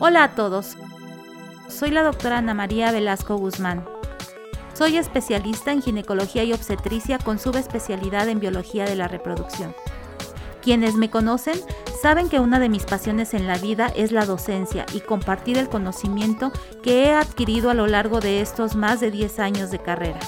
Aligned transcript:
Hola 0.00 0.22
a 0.22 0.34
todos. 0.36 0.76
Soy 1.68 1.90
la 1.90 2.04
doctora 2.04 2.38
Ana 2.38 2.54
María 2.54 2.92
Velasco 2.92 3.36
Guzmán. 3.36 3.84
Soy 4.72 4.96
especialista 4.96 5.72
en 5.72 5.82
ginecología 5.82 6.44
y 6.44 6.52
obstetricia 6.52 7.18
con 7.18 7.40
subespecialidad 7.40 8.28
en 8.28 8.38
biología 8.38 8.84
de 8.84 8.94
la 8.94 9.08
reproducción. 9.08 9.74
Quienes 10.62 10.94
me 10.94 11.10
conocen 11.10 11.58
saben 12.00 12.28
que 12.28 12.38
una 12.38 12.60
de 12.60 12.68
mis 12.68 12.84
pasiones 12.84 13.34
en 13.34 13.48
la 13.48 13.58
vida 13.58 13.92
es 13.96 14.12
la 14.12 14.24
docencia 14.24 14.86
y 14.94 15.00
compartir 15.00 15.58
el 15.58 15.68
conocimiento 15.68 16.52
que 16.80 17.06
he 17.06 17.12
adquirido 17.12 17.68
a 17.68 17.74
lo 17.74 17.88
largo 17.88 18.20
de 18.20 18.40
estos 18.40 18.76
más 18.76 19.00
de 19.00 19.10
10 19.10 19.40
años 19.40 19.72
de 19.72 19.80
carrera. 19.80 20.20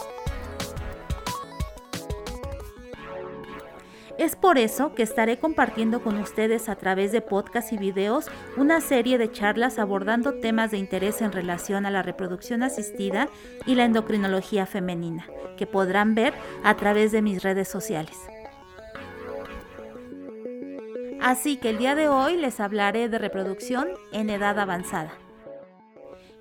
Es 4.20 4.36
por 4.36 4.58
eso 4.58 4.94
que 4.94 5.02
estaré 5.02 5.38
compartiendo 5.38 6.02
con 6.02 6.18
ustedes 6.18 6.68
a 6.68 6.76
través 6.76 7.10
de 7.10 7.22
podcasts 7.22 7.72
y 7.72 7.78
videos 7.78 8.26
una 8.58 8.82
serie 8.82 9.16
de 9.16 9.32
charlas 9.32 9.78
abordando 9.78 10.40
temas 10.40 10.72
de 10.72 10.76
interés 10.76 11.22
en 11.22 11.32
relación 11.32 11.86
a 11.86 11.90
la 11.90 12.02
reproducción 12.02 12.62
asistida 12.62 13.30
y 13.64 13.76
la 13.76 13.86
endocrinología 13.86 14.66
femenina, 14.66 15.26
que 15.56 15.66
podrán 15.66 16.14
ver 16.14 16.34
a 16.62 16.76
través 16.76 17.12
de 17.12 17.22
mis 17.22 17.42
redes 17.42 17.68
sociales. 17.68 18.18
Así 21.22 21.56
que 21.56 21.70
el 21.70 21.78
día 21.78 21.94
de 21.94 22.08
hoy 22.08 22.36
les 22.36 22.60
hablaré 22.60 23.08
de 23.08 23.16
reproducción 23.16 23.88
en 24.12 24.28
edad 24.28 24.58
avanzada. 24.58 25.14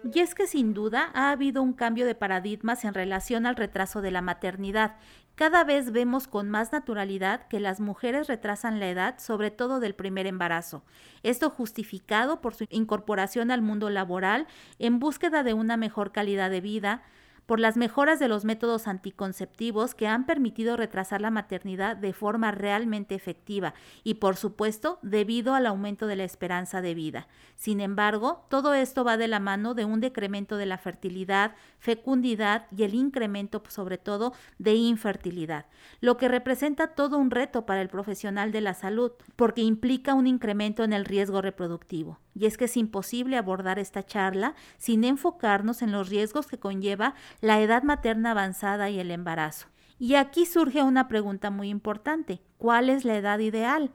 Y 0.03 0.20
es 0.20 0.34
que 0.34 0.48
sin 0.48 0.73
duda 0.73 1.12
ha 1.13 1.31
habido 1.31 1.62
un 1.62 1.73
cambio 1.73 2.05
de 2.05 2.16
paradigmas 2.16 2.85
en 2.85 2.94
relación 2.94 3.45
al 3.45 3.58
retraso 3.58 4.02
de 4.02 4.12
la 4.12 4.22
maternidad. 4.22 4.95
Cada 5.35 5.63
vez 5.63 5.91
vemos 5.91 6.27
con 6.27 6.49
más 6.49 6.72
naturalidad 6.72 7.48
que 7.48 7.59
las 7.59 7.80
mujeres 7.80 8.27
retrasan 8.27 8.80
la 8.80 8.89
edad, 8.89 9.20
sobre 9.20 9.52
todo 9.52 9.80
del 9.80 9.95
primer 9.95 10.25
embarazo. 10.25 10.84
Esto 11.23 11.49
justificado 11.49 12.41
por 12.41 12.55
su 12.55 12.66
incorporación 12.70 13.52
al 13.52 13.62
mundo 13.62 13.89
laboral 13.89 14.48
en 14.80 15.00
búsqueda 15.00 15.44
de 15.44 15.53
una 15.53 15.77
mejor 15.77 16.11
calidad 16.11 16.50
de 16.50 16.61
vida, 16.61 17.03
por 17.50 17.59
las 17.59 17.78
mejoras 17.78 18.19
de 18.19 18.28
los 18.28 18.45
métodos 18.45 18.88
anticonceptivos 18.88 19.95
que 19.95 20.05
han 20.05 20.28
permitido 20.28 20.78
retrasar 20.78 21.19
la 21.19 21.31
maternidad 21.31 21.97
de 21.97 22.14
forma 22.14 22.52
realmente 22.52 23.16
efectiva 23.16 23.73
y 24.03 24.14
por 24.14 24.36
supuesto 24.36 25.00
debido 25.02 25.55
al 25.55 25.66
aumento 25.66 26.05
de 26.05 26.16
la 26.16 26.25
esperanza 26.25 26.83
de 26.83 26.94
vida. 26.94 27.27
Sin 27.55 27.81
embargo, 27.81 28.45
todo 28.50 28.75
esto 28.75 29.03
va 29.03 29.17
de 29.17 29.27
la 29.27 29.39
mano 29.39 29.73
de 29.73 29.83
un 29.83 30.00
decremento 30.00 30.58
de 30.58 30.67
la 30.67 30.77
fertilidad, 30.77 31.55
fecundidad 31.80 32.67
y 32.70 32.83
el 32.83 32.94
incremento 32.94 33.64
sobre 33.67 33.97
todo 33.97 34.33
de 34.59 34.75
infertilidad, 34.75 35.66
lo 36.02 36.17
que 36.17 36.27
representa 36.27 36.94
todo 36.94 37.17
un 37.17 37.31
reto 37.31 37.66
para 37.66 37.81
el 37.81 37.89
profesional 37.89 38.52
de 38.52 38.61
la 38.61 38.75
salud 38.75 39.14
porque 39.36 39.61
implica 39.64 40.14
un 40.14 40.27
incremento 40.27 40.83
en 40.83 40.94
el 40.94 41.03
riesgo 41.03 41.42
reproductivo. 41.42 42.20
Y 42.36 42.45
es 42.45 42.58
que 42.58 42.66
es 42.66 42.77
imposible 42.77 43.36
abordar 43.36 43.80
esta 43.80 44.05
charla 44.05 44.55
sin 44.77 45.03
enfocarnos 45.03 45.81
en 45.81 45.92
los 45.92 46.08
riesgos 46.08 46.47
que 46.47 46.58
conlleva 46.58 47.16
la 47.42 47.62
edad 47.62 47.84
materna 47.84 48.32
avanzada 48.32 48.90
y 48.90 49.00
el 49.00 49.12
embarazo. 49.12 49.68
Y 49.98 50.16
aquí 50.16 50.45
surge 50.45 50.82
una 50.84 51.08
pregunta 51.08 51.52
muy 51.52 51.70
importante. 51.70 52.42
¿Cuál 52.58 52.90
es 52.90 53.06
la 53.06 53.18
edad 53.18 53.40
ideal? 53.40 53.92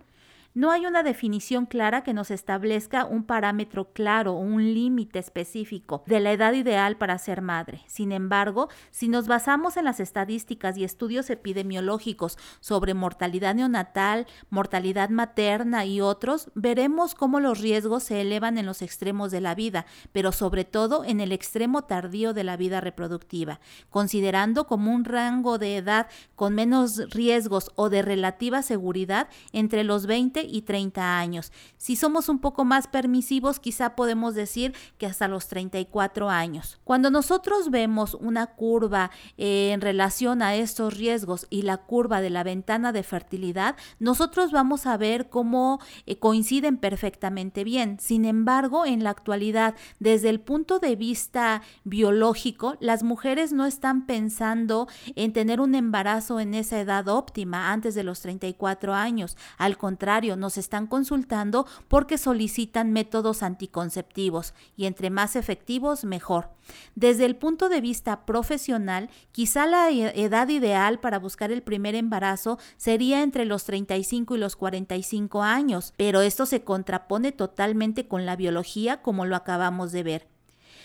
No 0.57 0.71
hay 0.71 0.87
una 0.87 1.03
definición 1.03 1.67
clara 1.67 2.05
que 2.05 2.15
nos 2.15 2.31
establezca 2.31 3.07
un 3.07 3.25
parámetro 3.25 3.93
claro 3.93 4.35
o 4.35 4.39
un 4.39 4.73
límite 4.73 5.19
específico 5.19 6.05
de 6.07 6.21
la 6.21 6.31
edad 6.31 6.53
ideal 6.53 6.97
para 6.97 7.19
ser 7.19 7.43
madre. 7.43 7.83
Sin 7.89 8.13
embargo, 8.13 8.69
si 8.93 9.09
nos 9.09 9.27
basamos 9.27 9.77
en 9.77 9.85
las 9.85 9.99
estadísticas 9.99 10.77
y 10.77 10.85
estudios 10.85 11.29
epidemiológicos 11.29 12.39
sobre 12.61 12.95
mortalidad 12.95 13.57
neonatal, 13.57 14.29
mortalidad 14.49 15.11
materna 15.11 15.87
y 15.87 16.01
otros, 16.01 16.53
veremos 16.55 17.17
cómo 17.17 17.41
los 17.41 17.59
riesgos 17.61 18.05
se 18.05 18.21
elevan 18.21 18.57
en 18.57 18.67
los 18.67 18.81
extremos 18.81 19.33
de 19.33 19.41
la 19.41 19.57
vida, 19.57 19.87
pero 20.13 20.31
sobre 20.31 20.65
todo 20.65 21.05
en 21.05 21.19
el 21.19 21.33
extremo 21.33 21.83
tardío 21.83 22.33
de 22.33 22.45
la 22.45 22.57
vida 22.57 22.81
reproductiva, 22.81 23.59
considerando 23.91 24.69
como 24.69 24.93
un 24.93 25.05
rango 25.05 25.59
de 25.59 25.79
edad 25.79 26.07
con 26.37 26.55
menos 26.55 27.11
riesgos 27.11 27.73
o 27.75 27.91
de 27.91 28.03
relativa 28.03 28.63
seguridad 28.63 29.27
entre 29.53 29.83
los 29.83 30.07
20 30.07 30.44
y 30.49 30.63
30 30.63 31.19
años. 31.19 31.53
Si 31.77 31.97
somos 31.97 32.29
un 32.29 32.39
poco 32.39 32.65
más 32.65 32.89
permisivos, 32.89 33.61
quizá 33.61 33.97
podemos 33.97 34.35
decir 34.35 34.75
que 34.99 35.07
hasta 35.07 35.29
los 35.29 35.49
34 35.49 36.31
años. 36.31 36.81
Cuando 36.85 37.11
nosotros 37.11 37.71
vemos 37.71 38.15
una 38.15 38.47
curva 38.47 39.11
eh, 39.37 39.71
en 39.73 39.81
relación 39.81 40.43
a 40.43 40.55
estos 40.55 40.97
riesgos 40.97 41.47
y 41.51 41.63
la 41.63 41.79
curva 41.79 42.21
de 42.21 42.31
la 42.31 42.43
ventana 42.43 42.93
de 42.93 43.03
fertilidad, 43.03 43.77
nosotros 43.99 44.53
vamos 44.53 44.87
a 44.87 44.97
ver 44.97 45.29
cómo 45.29 45.81
eh, 46.07 46.19
coinciden 46.19 46.77
perfectamente 46.77 47.65
bien. 47.65 47.99
Sin 48.01 48.25
embargo, 48.25 48.87
en 48.87 49.05
la 49.05 49.11
actualidad, 49.11 49.75
desde 49.99 50.31
el 50.31 50.41
punto 50.41 50.79
de 50.79 50.97
vista 50.97 51.63
biológico, 51.85 52.77
las 52.81 53.03
mujeres 53.03 53.53
no 53.53 53.67
están 53.67 54.07
pensando 54.07 54.89
en 55.17 55.33
tener 55.33 55.61
un 55.61 55.75
embarazo 55.75 56.41
en 56.41 56.55
esa 56.55 56.81
edad 56.81 57.09
óptima 57.09 57.73
antes 57.73 57.95
de 57.95 58.05
los 58.05 58.21
34 58.21 58.95
años. 58.95 59.37
Al 59.59 59.77
contrario, 59.77 60.34
nos 60.37 60.59
están 60.59 60.87
consultando 60.87 61.67
porque 61.89 62.19
solicitan 62.19 62.93
métodos 62.93 63.43
anticonceptivos 63.43 64.55
y 64.77 64.87
entre 64.87 65.11
más 65.11 65.37
efectivos 65.37 66.05
mejor. 66.05 66.51
Desde 66.95 67.25
el 67.25 67.37
punto 67.37 67.69
de 67.69 67.81
vista 67.81 68.25
profesional, 68.25 69.11
quizá 69.33 69.67
la 69.67 69.91
e-, 69.91 70.25
edad 70.25 70.49
ideal 70.49 71.01
para 71.01 71.19
buscar 71.19 71.53
el 71.53 71.63
primer 71.63 71.95
embarazo 71.95 72.59
sería 72.77 73.23
entre 73.23 73.45
los 73.45 73.65
35 73.65 74.37
y 74.37 74.39
los 74.39 74.57
45 74.57 75.43
años, 75.43 75.93
pero 75.97 76.21
esto 76.21 76.47
se 76.47 76.63
contrapone 76.63 77.33
totalmente 77.33 78.09
con 78.09 78.27
la 78.27 78.37
biología 78.37 79.03
como 79.03 79.27
lo 79.27 79.37
acabamos 79.37 79.93
de 79.93 80.03
ver. 80.03 80.34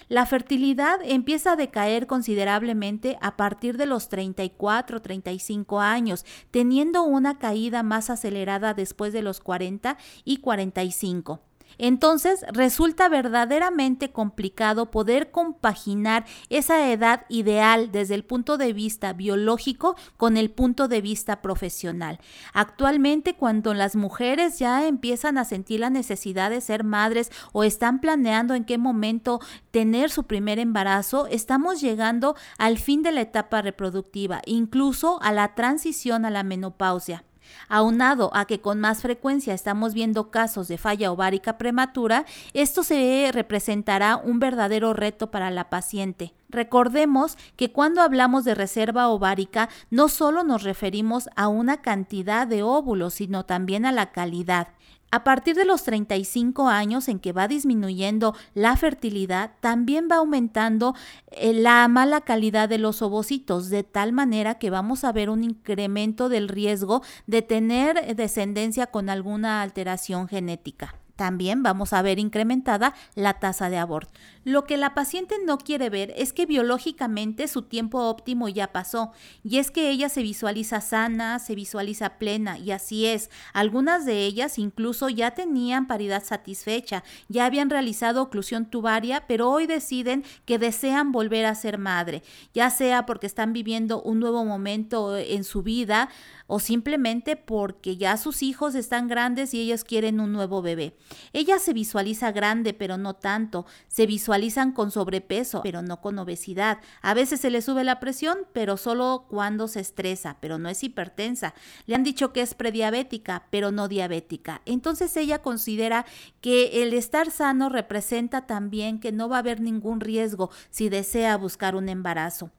La 0.09 0.25
fertilidad 0.25 1.00
empieza 1.03 1.52
a 1.52 1.56
decaer 1.56 2.08
considerablemente 2.08 3.20
a 3.22 3.38
partir 3.38 3.78
de 3.78 3.86
los 3.86 4.09
34, 4.09 5.03
35 5.03 5.81
años, 5.81 6.25
teniendo 6.50 7.03
una 7.03 7.38
caída 7.38 7.84
más 7.84 8.09
acelerada 8.09 8.74
después 8.74 9.14
de 9.14 9.22
los 9.22 9.40
40 9.40 10.00
y 10.25 10.38
45. 10.38 11.42
Entonces 11.78 12.46
resulta 12.52 13.07
verdaderamente 13.09 14.12
complicado 14.12 14.91
poder 14.91 15.31
compaginar 15.31 16.25
esa 16.50 16.91
edad 16.91 17.25
ideal 17.30 17.91
desde 17.91 18.16
el 18.16 18.24
punto 18.24 18.57
de 18.57 18.74
vista 18.74 19.13
biológico 19.13 19.96
con 20.18 20.38
el 20.38 20.52
punto 20.52 20.88
de 20.88 21.02
vista 21.02 21.41
profesional. 21.41 22.19
Actualmente 22.53 23.35
cuando 23.35 23.74
las 23.74 23.96
mujeres 23.96 24.59
ya 24.59 24.88
empiezan 24.88 25.38
a 25.38 25.46
sentir 25.46 25.80
la 25.80 25.90
necesidad 25.90 26.50
de 26.50 26.62
ser 26.62 26.84
madres 26.84 27.31
o 27.53 27.63
están 27.63 28.00
planeando 28.00 28.56
en 28.56 28.66
qué 28.66 28.78
momento 28.78 29.40
tener 29.72 30.09
su 30.09 30.24
primer 30.24 30.59
embarazo, 30.59 31.28
estamos 31.28 31.81
llegando 31.81 32.36
al 32.57 32.78
fin 32.78 33.03
de 33.03 33.12
la 33.12 33.22
etapa 33.22 33.62
reproductiva, 33.62 34.41
incluso 34.46 35.22
a 35.22 35.31
la 35.31 35.56
transición 35.56 36.25
a 36.25 36.30
la 36.30 36.44
menopausia. 36.44 37.24
Aunado 37.68 38.32
a 38.34 38.46
que 38.46 38.62
con 38.62 38.80
más 38.80 39.02
frecuencia 39.02 39.54
estamos 39.54 39.94
viendo 39.94 40.32
casos 40.32 40.68
de 40.68 40.78
falla 40.78 41.12
ovárica 41.12 41.58
prematura, 41.58 42.26
esto 42.54 42.84
se 42.84 43.30
representará 43.32 44.18
un 44.18 44.40
verdadero 44.40 44.94
reto 44.94 45.32
para 45.32 45.52
la 45.52 45.70
paciente. 45.70 46.34
Recordemos 46.50 47.38
que 47.56 47.72
cuando 47.72 48.02
hablamos 48.02 48.44
de 48.44 48.56
reserva 48.56 49.08
ovárica 49.10 49.70
no 49.92 50.10
solo 50.10 50.44
nos 50.44 50.64
referimos 50.64 51.30
a 51.36 51.48
una 51.48 51.82
cantidad 51.82 52.48
de 52.48 52.64
óvulos, 52.64 53.14
sino 53.14 53.46
también 53.46 53.86
a 53.86 53.92
la 53.92 54.12
calidad. 54.12 54.70
A 55.12 55.24
partir 55.24 55.56
de 55.56 55.66
los 55.66 55.84
35 55.84 56.68
años 56.68 57.08
en 57.08 57.20
que 57.20 57.31
va 57.31 57.47
disminuyendo 57.47 58.36
la 58.53 58.75
fertilidad, 58.78 59.52
también 59.59 60.08
va 60.12 60.18
aumentando 60.18 60.96
eh, 61.31 61.53
la 61.53 61.88
mala 61.88 62.22
calidad 62.22 62.70
de 62.70 62.78
los 62.78 63.02
ovocitos, 63.02 63.69
de 63.69 63.84
tal 63.84 64.14
manera 64.14 64.59
que 64.59 64.69
vamos 64.69 65.03
a 65.03 65.12
ver 65.12 65.31
un 65.31 65.44
incremento 65.44 66.30
del 66.30 66.48
riesgo 66.48 67.02
de 67.25 67.42
tener 67.42 68.16
descendencia 68.16 68.88
con 68.88 69.09
alguna 69.09 69.64
alteración 69.64 70.28
genética. 70.28 70.96
También 71.19 71.63
vamos 71.63 71.92
a 71.92 72.01
ver 72.01 72.18
incrementada 72.18 72.95
la 73.13 73.42
tasa 73.42 73.69
de 73.69 73.77
aborto. 73.77 74.13
Lo 74.45 74.63
que 74.63 74.77
la 74.77 74.94
paciente 74.94 75.36
no 75.45 75.57
quiere 75.57 75.89
ver 75.89 76.13
es 76.16 76.31
que 76.31 76.45
biológicamente 76.45 77.50
su 77.50 77.63
tiempo 77.63 78.07
óptimo 78.07 78.48
ya 78.48 78.71
pasó 78.71 79.12
y 79.44 79.57
es 79.57 79.69
que 79.69 79.89
ella 79.89 80.07
se 80.07 80.21
visualiza 80.21 80.80
sana, 80.80 81.39
se 81.39 81.56
visualiza 81.56 82.18
plena 82.19 82.57
y 82.57 82.71
así 82.71 83.06
es. 83.06 83.30
Algunas 83.51 84.06
de 84.06 84.24
ellas 84.24 84.57
incluso 84.57 85.10
ya 85.10 85.31
tenían 85.31 85.88
paridad 85.88 86.24
satisfecha, 86.24 87.04
ya 87.27 87.45
habían 87.45 87.69
realizado 87.69 88.21
oclusión 88.21 88.69
tubaria, 88.69 89.25
pero 89.27 89.51
hoy 89.51 89.68
deciden 89.68 90.24
que 90.45 90.57
desean 90.57 91.12
volver 91.12 91.45
a 91.45 91.54
ser 91.54 91.77
madre, 91.77 92.24
ya 92.54 92.69
sea 92.69 93.06
porque 93.06 93.27
están 93.27 93.51
viviendo 93.51 94.01
un 94.01 94.21
nuevo 94.21 94.45
momento 94.45 95.18
en 95.18 95.44
su 95.44 95.63
vida 95.63 96.07
o 96.48 96.62
simplemente 96.62 97.36
porque 97.36 97.98
ya 97.98 98.16
sus 98.16 98.42
hijos 98.42 98.74
están 98.74 99.10
grandes 99.10 99.54
y 99.54 99.60
ellos 99.60 99.83
quieren 99.83 100.21
un 100.21 100.31
nuevo 100.31 100.62
bebé. 100.62 100.95
Ella 101.33 101.59
se 101.59 101.73
visualiza 101.73 102.31
grande, 102.31 102.73
pero 102.73 102.97
no 102.97 103.15
tanto. 103.15 103.65
Se 103.88 104.06
visualizan 104.06 104.71
con 104.71 104.91
sobrepeso, 104.91 105.61
pero 105.63 105.81
no 105.81 106.01
con 106.01 106.17
obesidad. 106.19 106.79
A 107.01 107.13
veces 107.13 107.41
se 107.41 107.50
le 107.50 107.61
sube 107.61 107.83
la 107.83 108.00
presión, 108.00 108.39
pero 108.53 108.77
solo 108.77 109.25
cuando 109.29 109.67
se 109.67 109.79
estresa, 109.79 110.38
pero 110.39 110.57
no 110.57 110.69
es 110.69 110.83
hipertensa. 110.83 111.53
Le 111.85 111.95
han 111.95 112.03
dicho 112.03 112.33
que 112.33 112.41
es 112.41 112.53
prediabética, 112.53 113.47
pero 113.50 113.71
no 113.71 113.88
diabética. 113.88 114.61
Entonces 114.65 115.15
ella 115.17 115.41
considera 115.41 116.06
que 116.41 116.83
el 116.83 116.94
estar 116.94 117.31
sano 117.31 117.69
representa 117.69 118.45
también 118.47 119.00
que 119.00 119.11
no 119.11 119.29
va 119.29 119.38
a 119.38 119.39
haber 119.39 119.61
ningún 119.61 120.00
riesgo 120.00 120.50
si 120.69 120.89
desea 120.89 121.38
buscar 121.38 121.75
un 121.75 121.89
embarazo. 121.89 122.51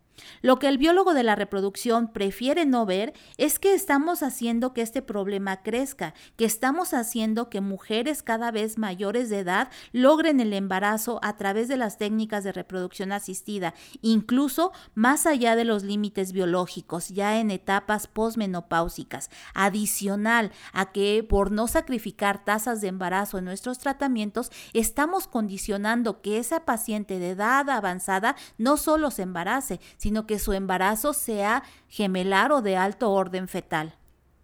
Lo 0.43 0.59
que 0.59 0.69
el 0.69 0.79
biólogo 0.79 1.15
de 1.15 1.23
la 1.23 1.35
reproducción 1.37 2.13
prefiere 2.13 2.67
no 2.67 2.87
ver 2.87 3.13
es 3.37 3.59
que 3.59 3.75
estamos 3.75 4.23
haciendo 4.23 4.73
que 4.73 4.83
este 4.83 5.03
problema 5.03 5.63
crezca, 5.63 6.15
que 6.37 6.45
estamos 6.45 6.95
haciendo 6.95 7.49
que 7.51 7.61
mujeres 7.61 8.23
cada 8.23 8.51
vez 8.51 8.79
mayores 8.79 9.31
de 9.31 9.41
edad 9.41 9.71
logren 9.93 10.41
el 10.41 10.53
embarazo 10.53 11.21
a 11.23 11.37
través 11.37 11.69
de 11.69 11.77
las 11.77 11.99
técnicas 11.99 12.45
de 12.45 12.53
reproducción 12.53 13.13
asistida, 13.13 13.75
incluso 14.03 14.73
más 14.95 15.27
allá 15.27 15.57
de 15.57 15.65
los 15.65 15.83
límites 15.83 16.33
biológicos, 16.33 17.09
ya 17.09 17.39
en 17.39 17.51
etapas 17.51 18.07
posmenopáusicas, 18.07 19.31
adicional 19.55 20.53
a 20.73 20.93
que 20.93 21.25
por 21.29 21.51
no 21.51 21.69
sacrificar 21.69 22.45
tasas 22.45 22.81
de 22.81 22.89
embarazo 22.89 23.39
en 23.39 23.45
nuestros 23.45 23.79
tratamientos, 23.79 24.51
estamos 24.73 25.27
condicionando 25.27 26.21
que 26.21 26.39
esa 26.39 26.65
paciente 26.65 27.19
de 27.19 27.31
edad 27.31 27.69
avanzada 27.71 28.37
no 28.59 28.77
solo 28.77 29.11
se 29.11 29.23
embarace, 29.23 29.81
sino 29.97 30.10
sino 30.11 30.27
que 30.27 30.41
su 30.41 30.53
embarazo 30.55 31.13
sea 31.13 31.63
gemelar 31.87 32.51
o 32.51 32.63
de 32.63 32.77
alto 32.77 33.13
orden 33.13 33.47
fetal. 33.47 33.95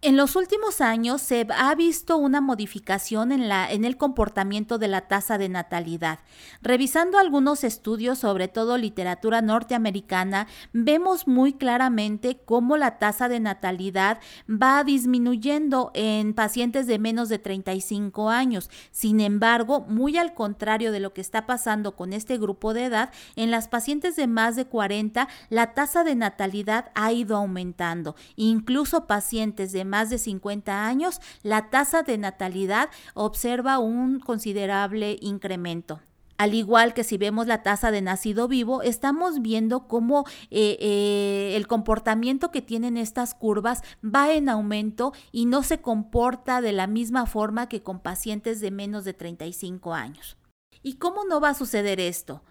En 0.03 0.15
los 0.15 0.35
últimos 0.35 0.79
años 0.79 1.23
se 1.23 1.47
ha 1.49 1.73
visto 1.73 2.17
una 2.17 2.39
modificación 2.39 3.31
en, 3.31 3.49
la, 3.49 3.67
en, 3.71 3.83
el 3.83 3.97
comportamiento 3.97 4.77
de 4.77 4.87
la 4.87 5.07
tasa 5.07 5.39
de 5.39 5.49
natalidad. 5.49 6.19
Revisando 6.61 7.17
algunos 7.17 7.63
estudios, 7.63 8.19
sobre 8.19 8.47
todo 8.47 8.77
literatura 8.77 9.41
norteamericana, 9.41 10.45
vemos 10.71 11.27
muy 11.27 11.53
claramente 11.53 12.39
cómo 12.45 12.77
la 12.77 12.99
tasa 12.99 13.27
de 13.27 13.39
natalidad 13.39 14.19
va 14.47 14.83
disminuyendo 14.83 15.89
en 15.95 16.35
pacientes 16.35 16.85
de 16.85 16.99
menos 16.99 17.27
de 17.27 17.39
35 17.39 18.29
años. 18.29 18.69
Sin 18.91 19.19
embargo, 19.19 19.83
muy 19.89 20.15
al 20.17 20.35
contrario 20.35 20.91
de 20.91 20.99
lo 20.99 21.15
que 21.15 21.21
está 21.21 21.47
pasando 21.47 21.95
con 21.95 22.13
este 22.13 22.37
grupo 22.37 22.75
de 22.75 22.85
edad, 22.85 23.09
en 23.35 23.49
las 23.49 23.67
pacientes 23.67 24.15
de 24.15 24.27
más 24.27 24.55
de 24.55 24.65
40, 24.65 25.27
la 25.49 25.73
tasa 25.73 26.03
de 26.03 26.13
natalidad 26.13 26.91
ha 26.93 27.11
ido 27.11 27.35
aumentando. 27.35 28.15
Incluso 28.35 29.07
pacientes 29.07 29.71
de 29.71 29.86
más 29.87 30.09
de 30.09 30.17
50 30.17 30.85
años, 30.85 31.19
la 31.43 31.69
tasa 31.69 32.03
de 32.03 32.17
natalidad 32.17 32.89
observa 33.13 33.79
un 33.79 34.19
considerable 34.19 35.17
incremento. 35.21 36.01
Al 36.37 36.53
igual 36.53 36.93
que 36.93 37.03
si 37.03 37.17
vemos 37.17 37.47
la 37.47 37.63
tasa 37.63 37.89
de 37.89 38.01
nacido 38.01 38.47
vivo, 38.47 38.83
estamos 38.83 39.41
viendo 39.41 39.87
cómo 39.87 40.25
eh, 40.51 40.77
eh, 40.79 41.53
el 41.55 41.67
comportamiento 41.67 42.51
que 42.51 42.61
tienen 42.61 42.95
estas 42.95 43.33
curvas 43.33 43.81
va 44.03 44.31
en 44.31 44.47
aumento 44.47 45.13
y 45.31 45.47
no 45.47 45.63
se 45.63 45.79
comporta 45.79 46.61
de 46.61 46.73
la 46.73 46.85
misma 46.85 47.25
forma 47.25 47.67
que 47.67 47.81
con 47.81 47.99
pacientes 47.99 48.61
de 48.61 48.69
menos 48.69 49.03
de 49.03 49.13
35 49.13 49.95
años. 49.95 50.37
¿Y 50.83 50.97
cómo 50.97 51.25
no 51.25 51.41
va 51.41 51.49
a 51.49 51.53
suceder 51.55 51.99
esto? 51.99 52.43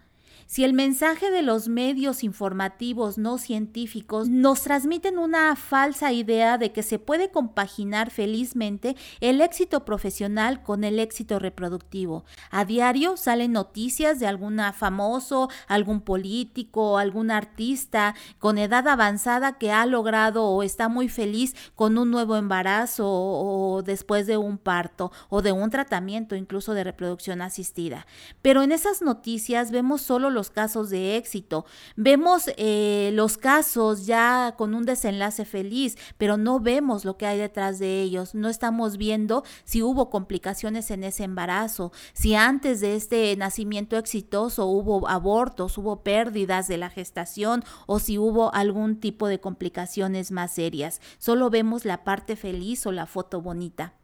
Si 0.47 0.63
el 0.63 0.71
mensaje 0.71 1.29
de 1.29 1.41
los 1.41 1.67
medios 1.67 2.23
informativos 2.23 3.17
no 3.17 3.37
científicos 3.37 4.29
nos 4.29 4.61
transmiten 4.61 5.17
una 5.17 5.53
falsa 5.57 6.13
idea 6.13 6.57
de 6.57 6.71
que 6.71 6.83
se 6.83 6.99
puede 6.99 7.31
compaginar 7.31 8.11
felizmente 8.11 8.95
el 9.19 9.41
éxito 9.41 9.83
profesional 9.83 10.63
con 10.63 10.85
el 10.85 10.99
éxito 10.99 11.37
reproductivo. 11.39 12.23
A 12.49 12.63
diario 12.63 13.17
salen 13.17 13.51
noticias 13.51 14.21
de 14.21 14.27
algún 14.27 14.61
famoso, 14.73 15.49
algún 15.67 15.99
político, 15.99 16.97
algún 16.97 17.29
artista 17.29 18.15
con 18.39 18.57
edad 18.57 18.87
avanzada 18.87 19.57
que 19.57 19.73
ha 19.73 19.85
logrado 19.85 20.45
o 20.45 20.63
está 20.63 20.87
muy 20.87 21.09
feliz 21.09 21.57
con 21.75 21.97
un 21.97 22.09
nuevo 22.09 22.37
embarazo 22.37 23.05
o 23.05 23.83
después 23.83 24.27
de 24.27 24.37
un 24.37 24.57
parto 24.57 25.11
o 25.27 25.41
de 25.41 25.51
un 25.51 25.69
tratamiento 25.71 26.37
incluso 26.37 26.73
de 26.73 26.85
reproducción 26.85 27.41
asistida. 27.41 28.07
Pero 28.41 28.63
en 28.63 28.71
esas 28.71 29.01
noticias 29.01 29.71
vemos 29.71 30.01
solo 30.01 30.36
los 30.37 30.51
casos 30.51 30.91
de 30.91 31.17
éxito. 31.17 31.65
Vemos 31.95 32.43
eh, 32.57 33.09
los 33.13 33.37
casos 33.37 34.05
ya 34.05 34.53
con 34.55 34.75
un 34.75 34.85
desenlace 34.85 35.45
feliz, 35.45 35.97
pero 36.19 36.37
no 36.37 36.59
vemos 36.59 37.05
lo 37.05 37.17
que 37.17 37.25
hay 37.25 37.39
detrás 37.39 37.79
de 37.79 38.03
ellos. 38.03 38.35
No 38.35 38.49
estamos 38.49 38.97
viendo 38.97 39.43
si 39.63 39.81
hubo 39.81 40.11
complicaciones 40.11 40.91
en 40.91 41.03
ese 41.03 41.23
embarazo, 41.23 41.91
si 42.13 42.35
antes 42.35 42.81
de 42.81 42.95
este 42.95 43.35
nacimiento 43.35 43.97
exitoso 43.97 44.67
hubo 44.67 45.09
abortos, 45.09 45.75
hubo 45.79 46.03
pérdidas 46.03 46.67
de 46.67 46.77
la 46.77 46.91
gestación 46.91 47.63
o 47.87 47.97
si 47.97 48.19
hubo 48.19 48.53
algún 48.53 48.99
tipo 48.99 49.27
de 49.27 49.39
complicaciones 49.39 50.31
más 50.31 50.53
serias. 50.53 51.01
Solo 51.17 51.49
vemos 51.49 51.83
la 51.83 52.03
parte 52.03 52.35
feliz 52.35 52.85
o 52.85 52.91
la 52.91 53.07
foto 53.07 53.41
bonita. 53.41 53.95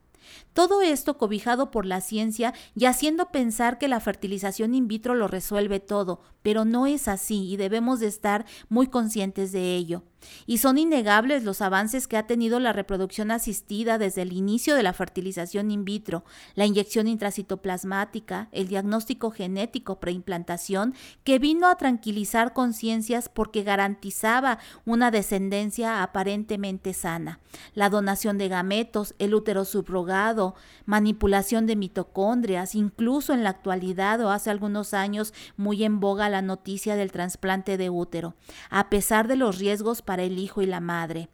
Todo 0.54 0.81
esto 0.81 1.18
cobijado 1.18 1.72
por 1.72 1.86
la 1.86 2.02
ciencia 2.02 2.54
y 2.75 2.86
haciendo 2.86 3.31
pensar 3.31 3.78
que 3.78 3.88
la 3.88 4.00
fertilización 4.00 4.75
in 4.75 4.88
vitro 4.88 5.16
lo 5.16 5.28
resuelve 5.28 5.80
todo, 5.80 6.22
pero 6.42 6.66
no 6.66 6.88
es 6.88 7.08
así 7.08 7.50
y 7.52 7.58
debemos 7.58 8.00
de 8.00 8.08
estar 8.08 8.46
muy 8.70 8.88
conscientes 8.88 9.52
de 9.52 9.75
ello. 9.75 10.04
Y 10.46 10.58
son 10.58 10.78
innegables 10.78 11.44
los 11.44 11.62
avances 11.62 12.08
que 12.08 12.18
ha 12.18 12.28
tenido 12.28 12.60
la 12.60 12.74
reproducción 12.74 13.31
asistida 13.31 13.98
desde 13.98 14.22
el 14.22 14.34
inicio 14.34 14.75
de 14.75 14.84
la 14.84 14.94
fertilización 14.94 15.72
in 15.72 15.86
vitro, 15.86 16.24
la 16.56 16.66
inyección 16.66 17.08
intracitoplasmática, 17.08 18.50
el 18.52 18.68
diagnóstico 18.68 19.31
genético 19.31 20.00
preimplantación, 20.00 20.94
que 21.24 21.40
vino 21.40 21.68
a 21.68 21.78
tranquilizar 21.78 22.54
conciencias 22.54 23.30
porque 23.30 23.64
garantizaba 23.64 24.60
una 24.86 25.12
descendencia 25.12 26.04
aparentemente 26.04 26.94
sana, 26.94 27.40
la 27.74 27.90
donación 27.90 28.38
de 28.38 28.50
gametos, 28.50 29.16
el 29.20 29.34
útero 29.34 29.66
subrogado, 29.66 30.56
manipulación 30.86 31.66
de 31.66 31.75
mitocondrias, 31.75 32.75
incluso 32.75 33.34
en 33.34 33.44
la 33.44 33.50
actualidad 33.50 34.22
o 34.22 34.30
hace 34.30 34.50
algunos 34.50 34.94
años 34.94 35.34
muy 35.58 35.84
en 35.84 36.00
boga 36.00 36.30
la 36.30 36.42
noticia 36.42 36.96
del 36.96 37.12
trasplante 37.12 37.78
de 37.78 37.90
útero, 37.90 38.36
a 38.70 38.90
pesar 38.90 39.28
de 39.28 39.36
los 39.36 39.58
riesgos 39.58 40.02
para 40.02 40.12
el 40.19 40.38
hijo 40.38 40.62
y 40.62 40.65
la 40.65 40.80
madre. 40.80 41.30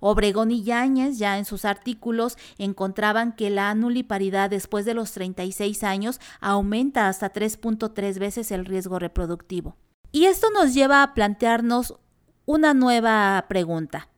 Obregón 0.00 0.50
y 0.50 0.62
Yáñez 0.62 1.18
ya 1.18 1.38
en 1.38 1.44
sus 1.44 1.64
artículos 1.64 2.36
encontraban 2.58 3.34
que 3.34 3.50
la 3.50 3.74
nuliparidad 3.74 4.50
después 4.50 4.84
de 4.84 4.94
los 4.94 5.12
36 5.12 5.82
años 5.82 6.20
aumenta 6.40 7.08
hasta 7.08 7.32
3.3 7.32 8.18
veces 8.18 8.50
el 8.50 8.64
riesgo 8.64 8.98
reproductivo. 8.98 9.76
Y 10.12 10.26
esto 10.26 10.48
nos 10.50 10.74
lleva 10.74 11.02
a 11.02 11.14
plantearnos 11.14 11.94
una 12.46 12.74
nueva 12.74 13.46
pregunta. 13.48 14.08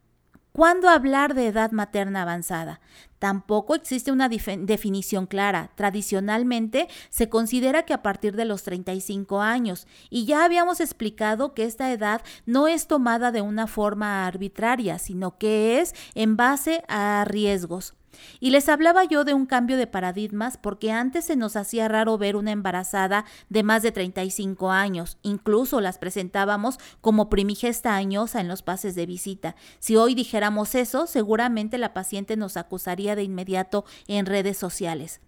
¿Cuándo 0.56 0.88
hablar 0.88 1.34
de 1.34 1.48
edad 1.48 1.70
materna 1.72 2.22
avanzada? 2.22 2.80
Tampoco 3.18 3.74
existe 3.74 4.10
una 4.10 4.30
definición 4.30 5.26
clara. 5.26 5.70
Tradicionalmente 5.74 6.88
se 7.10 7.28
considera 7.28 7.82
que 7.82 7.92
a 7.92 8.02
partir 8.02 8.34
de 8.36 8.46
los 8.46 8.62
35 8.62 9.42
años, 9.42 9.86
y 10.08 10.24
ya 10.24 10.46
habíamos 10.46 10.80
explicado 10.80 11.52
que 11.52 11.64
esta 11.64 11.92
edad 11.92 12.22
no 12.46 12.68
es 12.68 12.86
tomada 12.86 13.32
de 13.32 13.42
una 13.42 13.66
forma 13.66 14.26
arbitraria, 14.26 14.98
sino 14.98 15.36
que 15.36 15.78
es 15.82 15.94
en 16.14 16.38
base 16.38 16.82
a 16.88 17.26
riesgos. 17.26 17.94
Y 18.40 18.50
les 18.50 18.68
hablaba 18.68 19.04
yo 19.04 19.24
de 19.24 19.34
un 19.34 19.46
cambio 19.46 19.76
de 19.76 19.86
paradigmas 19.86 20.56
porque 20.56 20.92
antes 20.92 21.24
se 21.24 21.36
nos 21.36 21.56
hacía 21.56 21.88
raro 21.88 22.18
ver 22.18 22.36
una 22.36 22.52
embarazada 22.52 23.24
de 23.48 23.62
más 23.62 23.82
de 23.82 23.92
35 23.92 24.70
años, 24.70 25.18
incluso 25.22 25.80
las 25.80 25.98
presentábamos 25.98 26.78
como 27.00 27.28
primigesta 27.28 27.96
añosa 27.96 28.40
en 28.40 28.48
los 28.48 28.62
pases 28.62 28.94
de 28.94 29.06
visita. 29.06 29.56
Si 29.78 29.96
hoy 29.96 30.14
dijéramos 30.14 30.74
eso, 30.74 31.06
seguramente 31.06 31.78
la 31.78 31.94
paciente 31.94 32.36
nos 32.36 32.56
acusaría 32.56 33.16
de 33.16 33.22
inmediato 33.22 33.84
en 34.06 34.26
redes 34.26 34.56
sociales. 34.56 35.20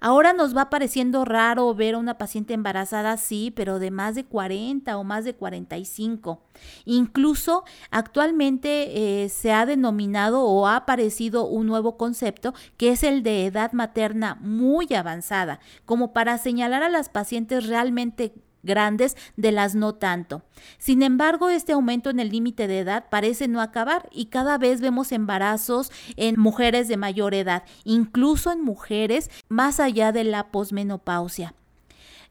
Ahora 0.00 0.32
nos 0.32 0.56
va 0.56 0.70
pareciendo 0.70 1.24
raro 1.24 1.74
ver 1.74 1.94
a 1.94 1.98
una 1.98 2.18
paciente 2.18 2.54
embarazada 2.54 3.12
así, 3.12 3.52
pero 3.54 3.78
de 3.78 3.90
más 3.90 4.14
de 4.14 4.24
40 4.24 4.96
o 4.96 5.04
más 5.04 5.24
de 5.24 5.34
45. 5.34 6.42
Incluso 6.84 7.64
actualmente 7.90 9.24
eh, 9.24 9.28
se 9.28 9.52
ha 9.52 9.66
denominado 9.66 10.42
o 10.44 10.66
ha 10.66 10.76
aparecido 10.76 11.46
un 11.46 11.66
nuevo 11.66 11.96
concepto 11.96 12.54
que 12.76 12.90
es 12.90 13.02
el 13.02 13.22
de 13.22 13.46
edad 13.46 13.72
materna 13.72 14.36
muy 14.40 14.92
avanzada, 14.94 15.60
como 15.84 16.12
para 16.12 16.38
señalar 16.38 16.82
a 16.82 16.88
las 16.88 17.08
pacientes 17.08 17.66
realmente 17.66 18.34
grandes 18.66 19.16
de 19.36 19.52
las 19.52 19.74
no 19.74 19.94
tanto. 19.94 20.42
Sin 20.78 21.02
embargo, 21.02 21.48
este 21.48 21.72
aumento 21.72 22.10
en 22.10 22.20
el 22.20 22.28
límite 22.28 22.66
de 22.66 22.80
edad 22.80 23.06
parece 23.10 23.48
no 23.48 23.60
acabar 23.60 24.08
y 24.12 24.26
cada 24.26 24.58
vez 24.58 24.80
vemos 24.80 25.12
embarazos 25.12 25.90
en 26.16 26.38
mujeres 26.38 26.88
de 26.88 26.96
mayor 26.96 27.34
edad, 27.34 27.62
incluso 27.84 28.52
en 28.52 28.60
mujeres 28.62 29.30
más 29.48 29.80
allá 29.80 30.12
de 30.12 30.24
la 30.24 30.50
posmenopausia. 30.50 31.54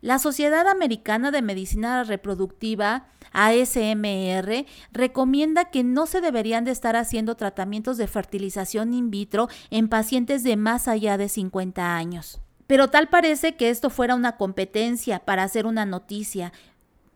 La 0.01 0.19
Sociedad 0.19 0.67
Americana 0.67 1.31
de 1.31 1.41
Medicina 1.41 2.03
Reproductiva, 2.03 3.07
ASMR, 3.31 4.65
recomienda 4.91 5.71
que 5.71 5.83
no 5.83 6.05
se 6.05 6.21
deberían 6.21 6.63
de 6.63 6.71
estar 6.71 6.95
haciendo 6.95 7.35
tratamientos 7.35 7.97
de 7.97 8.05
fertilización 8.05 8.93
in 8.93 9.09
vitro 9.09 9.47
en 9.71 9.89
pacientes 9.89 10.43
de 10.43 10.57
más 10.57 10.87
allá 10.87 11.17
de 11.17 11.27
50 11.27 11.95
años. 11.95 12.39
Pero 12.67 12.89
tal 12.89 13.09
parece 13.09 13.55
que 13.55 13.69
esto 13.69 13.89
fuera 13.89 14.15
una 14.15 14.37
competencia 14.37 15.19
para 15.19 15.43
hacer 15.43 15.65
una 15.65 15.85
noticia, 15.85 16.51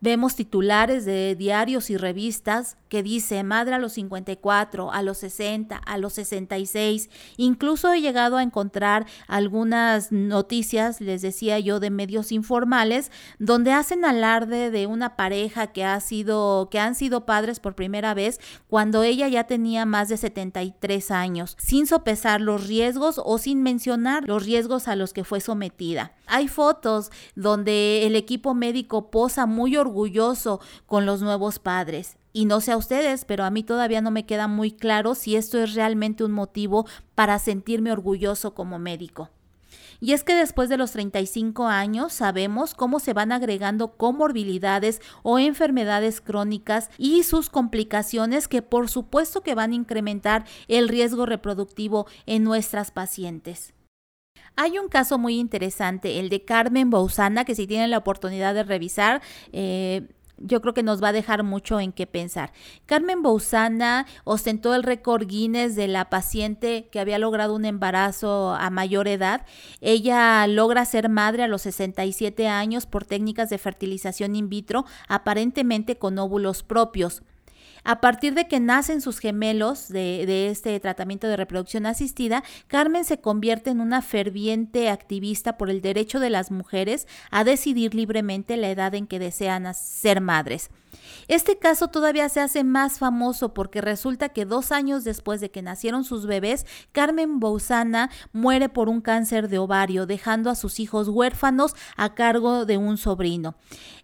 Vemos 0.00 0.34
titulares 0.34 1.04
de 1.04 1.36
diarios 1.36 1.90
y 1.90 1.98
revistas 1.98 2.78
que 2.90 3.02
dice 3.02 3.42
madre 3.42 3.74
a 3.74 3.78
los 3.78 3.94
54, 3.94 4.92
a 4.92 5.02
los 5.02 5.18
60, 5.18 5.76
a 5.76 5.96
los 5.96 6.14
66. 6.14 7.08
Incluso 7.38 7.92
he 7.92 8.00
llegado 8.00 8.36
a 8.36 8.42
encontrar 8.42 9.06
algunas 9.28 10.12
noticias, 10.12 11.00
les 11.00 11.22
decía 11.22 11.58
yo, 11.58 11.80
de 11.80 11.90
medios 11.90 12.32
informales, 12.32 13.10
donde 13.38 13.72
hacen 13.72 14.04
alarde 14.04 14.70
de 14.70 14.86
una 14.86 15.16
pareja 15.16 15.68
que 15.68 15.84
ha 15.84 15.98
sido, 16.00 16.68
que 16.70 16.80
han 16.80 16.94
sido 16.94 17.24
padres 17.24 17.60
por 17.60 17.74
primera 17.74 18.14
vez 18.14 18.40
cuando 18.68 19.02
ella 19.02 19.28
ya 19.28 19.44
tenía 19.44 19.86
más 19.86 20.08
de 20.08 20.16
73 20.16 21.10
años, 21.12 21.56
sin 21.58 21.86
sopesar 21.86 22.40
los 22.40 22.66
riesgos 22.66 23.20
o 23.24 23.38
sin 23.38 23.62
mencionar 23.62 24.26
los 24.26 24.44
riesgos 24.44 24.88
a 24.88 24.96
los 24.96 25.12
que 25.12 25.24
fue 25.24 25.40
sometida. 25.40 26.12
Hay 26.26 26.48
fotos 26.48 27.10
donde 27.34 28.06
el 28.06 28.16
equipo 28.16 28.54
médico 28.54 29.10
posa 29.10 29.46
muy 29.46 29.76
orgulloso 29.76 30.00
orgulloso 30.00 30.60
con 30.86 31.04
los 31.04 31.20
nuevos 31.20 31.58
padres. 31.58 32.16
Y 32.32 32.44
no 32.44 32.60
sé 32.60 32.72
a 32.72 32.76
ustedes, 32.76 33.24
pero 33.24 33.44
a 33.44 33.50
mí 33.50 33.62
todavía 33.62 34.00
no 34.00 34.10
me 34.10 34.26
queda 34.26 34.46
muy 34.46 34.70
claro 34.70 35.14
si 35.14 35.36
esto 35.36 35.58
es 35.58 35.74
realmente 35.74 36.24
un 36.24 36.32
motivo 36.32 36.86
para 37.14 37.38
sentirme 37.38 37.92
orgulloso 37.92 38.54
como 38.54 38.78
médico. 38.78 39.30
Y 40.00 40.12
es 40.12 40.24
que 40.24 40.34
después 40.34 40.68
de 40.68 40.78
los 40.78 40.92
35 40.92 41.66
años 41.66 42.14
sabemos 42.14 42.74
cómo 42.74 43.00
se 43.00 43.12
van 43.12 43.32
agregando 43.32 43.96
comorbilidades 43.96 45.02
o 45.22 45.38
enfermedades 45.38 46.20
crónicas 46.20 46.90
y 46.96 47.22
sus 47.22 47.50
complicaciones 47.50 48.48
que 48.48 48.62
por 48.62 48.88
supuesto 48.88 49.42
que 49.42 49.54
van 49.54 49.72
a 49.72 49.76
incrementar 49.76 50.46
el 50.68 50.88
riesgo 50.88 51.26
reproductivo 51.26 52.06
en 52.26 52.44
nuestras 52.44 52.90
pacientes. 52.90 53.74
Hay 54.56 54.78
un 54.78 54.88
caso 54.88 55.18
muy 55.18 55.38
interesante, 55.38 56.18
el 56.18 56.28
de 56.28 56.44
Carmen 56.44 56.90
Bousana, 56.90 57.44
que 57.44 57.54
si 57.54 57.66
tienen 57.66 57.90
la 57.90 57.98
oportunidad 57.98 58.54
de 58.54 58.62
revisar, 58.62 59.22
eh, 59.52 60.08
yo 60.40 60.60
creo 60.60 60.74
que 60.74 60.82
nos 60.82 61.02
va 61.02 61.08
a 61.08 61.12
dejar 61.12 61.42
mucho 61.44 61.78
en 61.78 61.92
qué 61.92 62.06
pensar. 62.06 62.52
Carmen 62.86 63.22
Bousana 63.22 64.06
ostentó 64.24 64.74
el 64.74 64.82
récord 64.82 65.26
Guinness 65.26 65.76
de 65.76 65.86
la 65.86 66.10
paciente 66.10 66.88
que 66.90 66.98
había 66.98 67.18
logrado 67.18 67.54
un 67.54 67.64
embarazo 67.64 68.54
a 68.54 68.70
mayor 68.70 69.06
edad. 69.06 69.46
Ella 69.80 70.46
logra 70.46 70.84
ser 70.86 71.08
madre 71.08 71.44
a 71.44 71.48
los 71.48 71.62
67 71.62 72.48
años 72.48 72.86
por 72.86 73.04
técnicas 73.04 73.50
de 73.50 73.58
fertilización 73.58 74.34
in 74.34 74.48
vitro, 74.48 74.86
aparentemente 75.08 75.98
con 75.98 76.18
óvulos 76.18 76.62
propios. 76.62 77.22
A 77.84 78.00
partir 78.00 78.34
de 78.34 78.46
que 78.46 78.60
nacen 78.60 79.00
sus 79.00 79.18
gemelos 79.18 79.88
de, 79.88 80.48
este 80.48 80.78
tratamiento 80.80 81.26
de 81.26 81.36
reproducción 81.36 81.86
asistida, 81.86 82.42
Carmen 82.66 83.04
se 83.04 83.20
convierte 83.20 83.70
en 83.70 83.80
una 83.80 84.02
ferviente 84.02 84.90
activista 84.90 85.56
por 85.56 85.70
el 85.70 85.80
derecho 85.80 86.20
de 86.20 86.30
las 86.30 86.50
mujeres 86.50 87.06
a 87.30 87.44
decidir 87.44 87.94
libremente 87.94 88.56
la 88.56 88.70
edad 88.70 88.94
en 88.94 89.06
que 89.06 89.18
desean 89.18 89.72
ser 89.74 90.20
madres. 90.20 90.70
Este 91.28 91.58
caso 91.58 91.88
todavía 91.88 92.28
se 92.28 92.40
hace 92.40 92.64
más 92.64 92.98
famoso 92.98 93.54
porque 93.54 93.80
resulta 93.80 94.30
que 94.30 94.44
dos 94.44 94.72
años 94.72 95.04
después 95.04 95.40
de 95.40 95.50
que 95.50 95.62
nacieron 95.62 96.04
sus 96.04 96.26
bebés, 96.26 96.66
Carmen 96.92 97.38
Bousana 97.38 98.10
muere 98.32 98.68
por 98.68 98.88
un 98.88 99.00
cáncer 99.00 99.48
de 99.48 99.58
ovario, 99.58 100.06
dejando 100.06 100.50
a 100.50 100.54
sus 100.54 100.80
hijos 100.80 101.08
huérfanos 101.08 101.74
a 101.96 102.14
cargo 102.14 102.66
de 102.66 102.76
un 102.76 102.96
sobrino. 102.96 103.54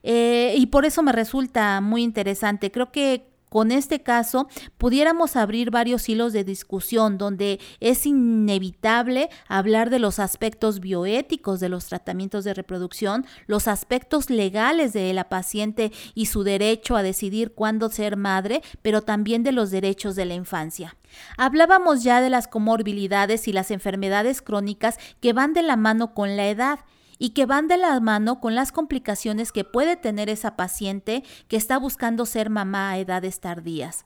Eh, 0.03 0.55
y 0.57 0.67
por 0.67 0.85
eso 0.85 1.03
me 1.03 1.13
resulta 1.13 1.81
muy 1.81 2.03
interesante. 2.03 2.71
Creo 2.71 2.93
que 2.93 3.36
con 3.49 3.73
este 3.73 4.03
caso 4.03 4.49
pudiéramos 4.79 5.37
abrir 5.37 5.71
varios 5.71 6.09
hilos 6.09 6.33
de 6.33 6.45
discusión 6.45 7.19
donde 7.19 7.61
es 7.81 8.07
inevitable 8.07 9.31
hablar 9.49 9.91
de 9.91 9.99
los 9.99 10.19
aspectos 10.19 10.81
bioéticos 10.81 11.61
de 11.61 11.69
los 11.69 11.87
tratamientos 11.87 12.45
de 12.45 12.55
reproducción, 12.55 13.27
los 13.47 13.69
aspectos 13.69 14.31
legales 14.31 14.93
de 14.93 15.13
la 15.13 15.29
paciente 15.29 15.93
y 16.15 16.27
su 16.27 16.43
derecho 16.43 16.97
a 16.97 17.03
decidir 17.03 17.53
cuándo 17.53 17.91
ser 17.91 18.17
madre, 18.17 18.63
pero 18.83 19.03
también 19.03 19.43
de 19.43 19.53
los 19.53 19.71
derechos 19.71 20.17
de 20.17 20.25
la 20.25 20.35
infancia. 20.35 20.97
Hablábamos 21.37 22.03
ya 22.03 22.21
de 22.21 22.31
las 22.31 22.49
comorbilidades 22.49 23.49
y 23.49 23.53
las 23.53 23.71
enfermedades 23.71 24.43
crónicas 24.43 24.99
que 25.21 25.33
van 25.33 25.53
de 25.53 25.63
la 25.63 25.77
mano 25.77 26.15
con 26.15 26.37
la 26.37 26.49
edad 26.49 26.81
y 27.19 27.31
que 27.31 27.47
van 27.47 27.69
de 27.69 27.77
la 27.77 27.99
mano 28.01 28.41
con 28.41 28.55
las 28.55 28.73
complicaciones 28.73 29.53
que 29.53 29.65
puede 29.65 29.97
tener 29.97 30.29
esa 30.29 30.57
paciente 30.57 31.23
que 31.49 31.57
está 31.57 31.79
buscando 31.79 32.27
ser 32.27 32.51
mamá 32.51 32.91
a 32.91 32.99
edades 32.99 33.41
tardías. 33.41 34.05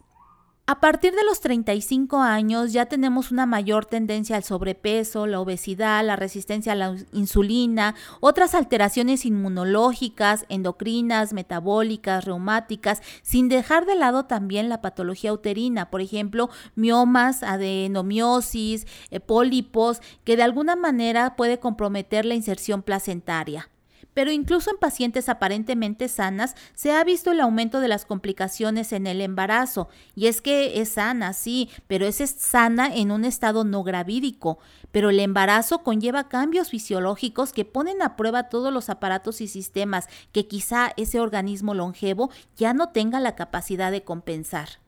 A 0.70 0.78
partir 0.78 1.12
de 1.16 1.24
los 1.24 1.40
35 1.40 2.18
años 2.18 2.72
ya 2.72 2.86
tenemos 2.86 3.32
una 3.32 3.44
mayor 3.44 3.86
tendencia 3.86 4.36
al 4.36 4.44
sobrepeso, 4.44 5.26
la 5.26 5.40
obesidad, 5.40 6.06
la 6.06 6.14
resistencia 6.14 6.74
a 6.74 6.76
la 6.76 6.94
insulina, 7.12 7.96
otras 8.20 8.54
alteraciones 8.54 9.26
inmunológicas, 9.26 10.46
endocrinas, 10.48 11.32
metabólicas, 11.32 12.24
reumáticas, 12.24 13.02
sin 13.22 13.48
dejar 13.48 13.84
de 13.84 13.96
lado 13.96 14.26
también 14.26 14.68
la 14.68 14.80
patología 14.80 15.32
uterina, 15.32 15.90
por 15.90 16.02
ejemplo, 16.02 16.50
miomas, 16.76 17.42
adenomiosis, 17.42 18.86
eh, 19.10 19.18
pólipos, 19.18 20.00
que 20.22 20.36
de 20.36 20.44
alguna 20.44 20.76
manera 20.76 21.34
puede 21.34 21.58
comprometer 21.58 22.24
la 22.24 22.36
inserción 22.36 22.82
placentaria 22.82 23.68
pero 24.14 24.31
incluso 24.33 24.71
en 24.71 24.76
pacientes 24.79 25.29
aparentemente 25.29 26.09
sanas 26.09 26.55
se 26.75 26.93
ha 26.93 27.02
visto 27.05 27.31
el 27.31 27.40
aumento 27.40 27.81
de 27.81 27.88
las 27.88 28.05
complicaciones 28.05 28.93
en 28.93 29.07
el 29.07 29.21
embarazo. 29.21 29.88
Y 30.14 30.26
es 30.26 30.40
que 30.40 30.81
es 30.81 30.90
sana, 30.90 31.33
sí, 31.33 31.71
pero 31.87 32.07
es 32.07 32.17
sana 32.17 32.95
en 32.95 33.11
un 33.11 33.25
estado 33.25 33.64
no 33.64 33.83
gravídico. 33.83 34.59
Pero 34.93 35.11
el 35.11 35.21
embarazo 35.21 35.83
conlleva 35.83 36.29
cambios 36.29 36.71
fisiológicos 36.71 37.52
que 37.52 37.64
ponen 37.64 38.02
a 38.02 38.17
prueba 38.17 38.49
todos 38.49 38.73
los 38.73 38.90
aparatos 38.90 39.40
y 39.40 39.49
sistemas 39.49 40.09
que 40.33 40.47
quizá 40.47 40.93
ese 40.97 41.21
organismo 41.21 41.75
longevo 41.75 42.31
ya 42.57 42.75
no 42.75 42.90
tenga 42.90 43.21
la 43.21 43.37
capacidad 43.37 43.90
de 43.90 44.02
compensar. 44.02 44.81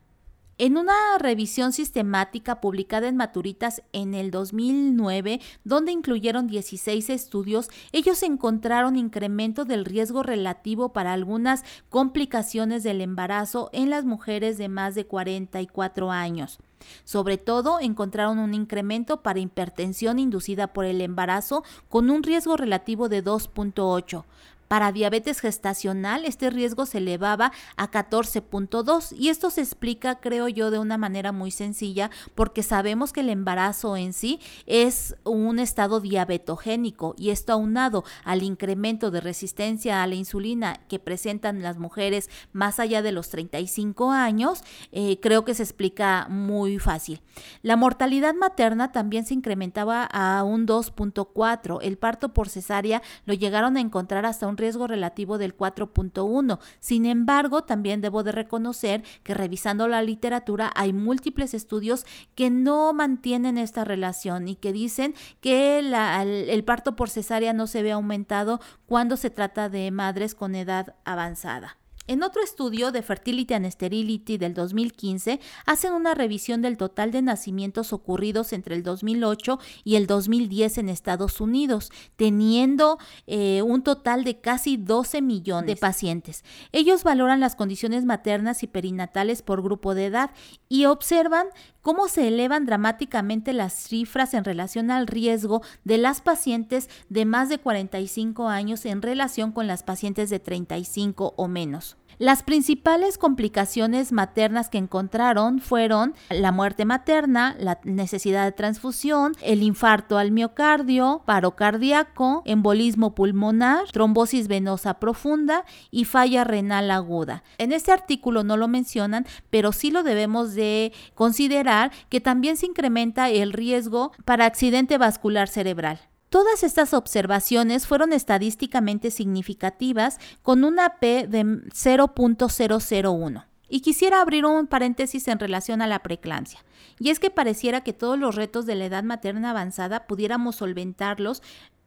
En 0.58 0.76
una 0.76 0.92
revisión 1.18 1.72
sistemática 1.72 2.60
publicada 2.60 3.08
en 3.08 3.16
Maturitas 3.16 3.82
en 3.92 4.12
el 4.12 4.30
2009, 4.30 5.40
donde 5.64 5.92
incluyeron 5.92 6.46
16 6.46 7.08
estudios, 7.08 7.70
ellos 7.90 8.22
encontraron 8.22 8.96
incremento 8.96 9.64
del 9.64 9.86
riesgo 9.86 10.22
relativo 10.22 10.92
para 10.92 11.14
algunas 11.14 11.64
complicaciones 11.88 12.82
del 12.82 13.00
embarazo 13.00 13.70
en 13.72 13.88
las 13.88 14.04
mujeres 14.04 14.58
de 14.58 14.68
más 14.68 14.94
de 14.94 15.06
44 15.06 16.10
años. 16.10 16.58
Sobre 17.04 17.38
todo, 17.38 17.80
encontraron 17.80 18.38
un 18.38 18.54
incremento 18.54 19.22
para 19.22 19.38
hipertensión 19.38 20.18
inducida 20.18 20.72
por 20.72 20.84
el 20.84 21.00
embarazo 21.00 21.64
con 21.88 22.10
un 22.10 22.22
riesgo 22.22 22.56
relativo 22.56 23.08
de 23.08 23.24
2.8, 23.24 24.24
para 24.72 24.90
diabetes 24.90 25.40
gestacional, 25.40 26.24
este 26.24 26.48
riesgo 26.48 26.86
se 26.86 26.96
elevaba 26.96 27.52
a 27.76 27.90
14.2 27.90 29.14
y 29.14 29.28
esto 29.28 29.50
se 29.50 29.60
explica, 29.60 30.14
creo 30.18 30.48
yo, 30.48 30.70
de 30.70 30.78
una 30.78 30.96
manera 30.96 31.30
muy 31.30 31.50
sencilla 31.50 32.10
porque 32.34 32.62
sabemos 32.62 33.12
que 33.12 33.20
el 33.20 33.28
embarazo 33.28 33.98
en 33.98 34.14
sí 34.14 34.40
es 34.64 35.14
un 35.24 35.58
estado 35.58 36.00
diabetogénico 36.00 37.14
y 37.18 37.28
esto 37.28 37.52
aunado 37.52 38.04
al 38.24 38.42
incremento 38.42 39.10
de 39.10 39.20
resistencia 39.20 40.02
a 40.02 40.06
la 40.06 40.14
insulina 40.14 40.80
que 40.88 40.98
presentan 40.98 41.60
las 41.60 41.76
mujeres 41.76 42.30
más 42.54 42.80
allá 42.80 43.02
de 43.02 43.12
los 43.12 43.28
35 43.28 44.10
años, 44.10 44.64
eh, 44.90 45.20
creo 45.20 45.44
que 45.44 45.52
se 45.52 45.64
explica 45.64 46.28
muy 46.30 46.78
fácil. 46.78 47.20
La 47.60 47.76
mortalidad 47.76 48.32
materna 48.32 48.90
también 48.90 49.26
se 49.26 49.34
incrementaba 49.34 50.04
a 50.04 50.42
un 50.44 50.66
2.4. 50.66 51.80
El 51.82 51.98
parto 51.98 52.32
por 52.32 52.48
cesárea 52.48 53.02
lo 53.26 53.34
llegaron 53.34 53.76
a 53.76 53.80
encontrar 53.80 54.24
hasta 54.24 54.46
un 54.46 54.61
riesgo 54.62 54.86
relativo 54.86 55.36
del 55.36 55.56
4.1. 55.56 56.58
Sin 56.80 57.04
embargo, 57.04 57.62
también 57.64 58.00
debo 58.00 58.22
de 58.22 58.32
reconocer 58.32 59.02
que 59.22 59.34
revisando 59.34 59.88
la 59.88 60.02
literatura 60.02 60.72
hay 60.74 60.92
múltiples 60.92 61.52
estudios 61.52 62.06
que 62.34 62.48
no 62.48 62.92
mantienen 62.94 63.58
esta 63.58 63.84
relación 63.84 64.48
y 64.48 64.56
que 64.56 64.72
dicen 64.72 65.14
que 65.40 65.78
el 65.78 66.64
parto 66.64 66.96
por 66.96 67.10
cesárea 67.10 67.52
no 67.52 67.66
se 67.66 67.82
ve 67.82 67.92
aumentado 67.92 68.60
cuando 68.86 69.16
se 69.16 69.30
trata 69.30 69.68
de 69.68 69.90
madres 69.90 70.34
con 70.34 70.54
edad 70.54 70.94
avanzada. 71.04 71.81
En 72.08 72.22
otro 72.22 72.42
estudio 72.42 72.90
de 72.90 73.02
Fertility 73.02 73.54
and 73.54 73.70
Sterility 73.70 74.36
del 74.36 74.54
2015, 74.54 75.40
hacen 75.66 75.92
una 75.92 76.14
revisión 76.14 76.60
del 76.60 76.76
total 76.76 77.12
de 77.12 77.22
nacimientos 77.22 77.92
ocurridos 77.92 78.52
entre 78.52 78.74
el 78.74 78.82
2008 78.82 79.60
y 79.84 79.94
el 79.94 80.06
2010 80.06 80.78
en 80.78 80.88
Estados 80.88 81.40
Unidos, 81.40 81.92
teniendo 82.16 82.98
eh, 83.26 83.62
un 83.62 83.82
total 83.82 84.24
de 84.24 84.40
casi 84.40 84.76
12 84.76 85.22
millones 85.22 85.66
de 85.66 85.76
pacientes. 85.76 86.44
Ellos 86.72 87.04
valoran 87.04 87.40
las 87.40 87.54
condiciones 87.54 88.04
maternas 88.04 88.62
y 88.62 88.66
perinatales 88.66 89.42
por 89.42 89.62
grupo 89.62 89.94
de 89.94 90.06
edad 90.06 90.32
y 90.68 90.86
observan 90.86 91.46
cómo 91.82 92.08
se 92.08 92.28
elevan 92.28 92.64
dramáticamente 92.64 93.52
las 93.52 93.74
cifras 93.74 94.34
en 94.34 94.44
relación 94.44 94.90
al 94.90 95.06
riesgo 95.06 95.62
de 95.84 95.98
las 95.98 96.20
pacientes 96.20 96.88
de 97.08 97.26
más 97.26 97.48
de 97.48 97.58
45 97.58 98.48
años 98.48 98.86
en 98.86 99.02
relación 99.02 99.52
con 99.52 99.66
las 99.66 99.82
pacientes 99.82 100.30
de 100.30 100.38
35 100.38 101.34
o 101.36 101.48
menos. 101.48 101.96
Las 102.18 102.42
principales 102.42 103.18
complicaciones 103.18 104.12
maternas 104.12 104.68
que 104.68 104.78
encontraron 104.78 105.60
fueron 105.60 106.14
la 106.30 106.52
muerte 106.52 106.84
materna, 106.84 107.56
la 107.58 107.80
necesidad 107.84 108.44
de 108.44 108.52
transfusión, 108.52 109.32
el 109.42 109.62
infarto 109.62 110.18
al 110.18 110.30
miocardio, 110.30 111.22
paro 111.24 111.56
cardíaco, 111.56 112.42
embolismo 112.44 113.14
pulmonar, 113.14 113.90
trombosis 113.92 114.48
venosa 114.48 115.00
profunda 115.00 115.64
y 115.90 116.04
falla 116.04 116.44
renal 116.44 116.90
aguda. 116.90 117.42
En 117.58 117.72
este 117.72 117.92
artículo 117.92 118.44
no 118.44 118.56
lo 118.56 118.68
mencionan, 118.68 119.26
pero 119.50 119.72
sí 119.72 119.90
lo 119.90 120.02
debemos 120.02 120.54
de 120.54 120.92
considerar 121.14 121.92
que 122.08 122.20
también 122.20 122.56
se 122.56 122.66
incrementa 122.66 123.30
el 123.30 123.52
riesgo 123.52 124.12
para 124.24 124.46
accidente 124.46 124.98
vascular 124.98 125.48
cerebral. 125.48 126.11
Todas 126.32 126.62
estas 126.62 126.94
observaciones 126.94 127.86
fueron 127.86 128.14
estadísticamente 128.14 129.10
significativas 129.10 130.18
con 130.40 130.64
una 130.64 130.98
P 130.98 131.26
de 131.28 131.44
0.001. 131.44 133.44
Y 133.68 133.80
quisiera 133.82 134.22
abrir 134.22 134.46
un 134.46 134.66
paréntesis 134.66 135.28
en 135.28 135.38
relación 135.38 135.82
a 135.82 135.86
la 135.86 135.98
preeclampsia. 135.98 136.64
Y 136.98 137.10
es 137.10 137.18
que 137.18 137.28
pareciera 137.28 137.82
que 137.82 137.92
todos 137.92 138.18
los 138.18 138.34
retos 138.34 138.64
de 138.64 138.76
la 138.76 138.86
edad 138.86 139.04
materna 139.04 139.50
avanzada 139.50 140.06
pudiéramos 140.06 140.56
solventarlos 140.56 141.42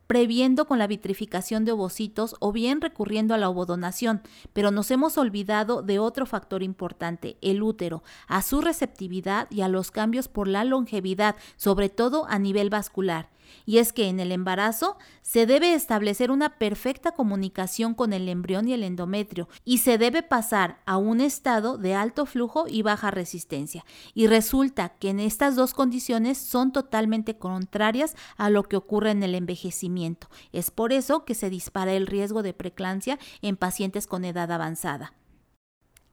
previendo 0.06 0.68
con 0.68 0.78
la 0.78 0.86
vitrificación 0.86 1.66
de 1.66 1.72
ovocitos 1.72 2.36
o 2.40 2.52
bien 2.52 2.82
recurriendo 2.82 3.34
a 3.34 3.40
la 3.40 3.50
ovodonación, 3.50 4.22
pero 4.54 4.70
nos 4.70 4.92
hemos 4.92 5.18
olvidado 5.18 5.82
de 5.82 5.98
otro 5.98 6.28
factor 6.28 6.62
importante, 6.62 7.38
el 7.42 7.64
útero, 7.64 8.04
a 8.28 8.44
su 8.44 8.62
receptividad 8.62 9.48
y 9.50 9.62
a 9.62 9.70
los 9.70 9.90
cambios 9.90 10.28
por 10.28 10.48
la 10.48 10.66
longevidad, 10.66 11.36
sobre 11.56 11.90
todo 11.90 12.28
a 12.30 12.38
nivel 12.38 12.70
vascular 12.70 13.30
y 13.66 13.78
es 13.78 13.94
que 13.94 14.08
en 14.08 14.20
el 14.20 14.32
embarazo 14.32 14.98
se 15.22 15.46
debe 15.46 15.74
establecer 15.74 16.32
una 16.32 16.58
perfecta 16.58 17.12
comunicación 17.12 17.94
con 17.94 18.14
el 18.14 18.30
embrión 18.30 18.68
y 18.68 18.74
el 18.74 18.84
endometrio 18.84 19.50
y 19.64 19.80
se 19.80 19.98
debe 19.98 20.24
pasar 20.24 20.80
a 20.86 20.98
un 20.98 21.22
estado 21.22 21.78
de 21.78 21.96
alto 21.96 22.26
flujo 22.26 22.66
y 22.68 22.82
baja 22.82 23.12
resistencia. 23.12 23.86
Y 24.14 24.28
resulta 24.28 24.90
que 24.90 25.10
en 25.10 25.20
estas 25.20 25.56
dos 25.56 25.74
condiciones 25.74 26.38
son 26.38 26.72
totalmente 26.72 27.38
contrarias 27.38 28.16
a 28.38 28.50
lo 28.50 28.64
que 28.64 28.78
ocurre 28.78 29.12
en 29.12 29.24
el 29.24 29.36
envejecimiento. 29.36 30.28
Es 30.52 30.72
por 30.72 30.94
eso 30.94 31.26
que 31.26 31.36
se 31.36 31.50
dispara 31.50 31.94
el 31.94 32.08
riesgo 32.08 32.44
de 32.44 32.54
preclancia 32.54 33.20
en 33.42 33.58
pacientes 33.58 34.08
con 34.08 34.26
edad 34.26 34.52
avanzada. 34.52 35.14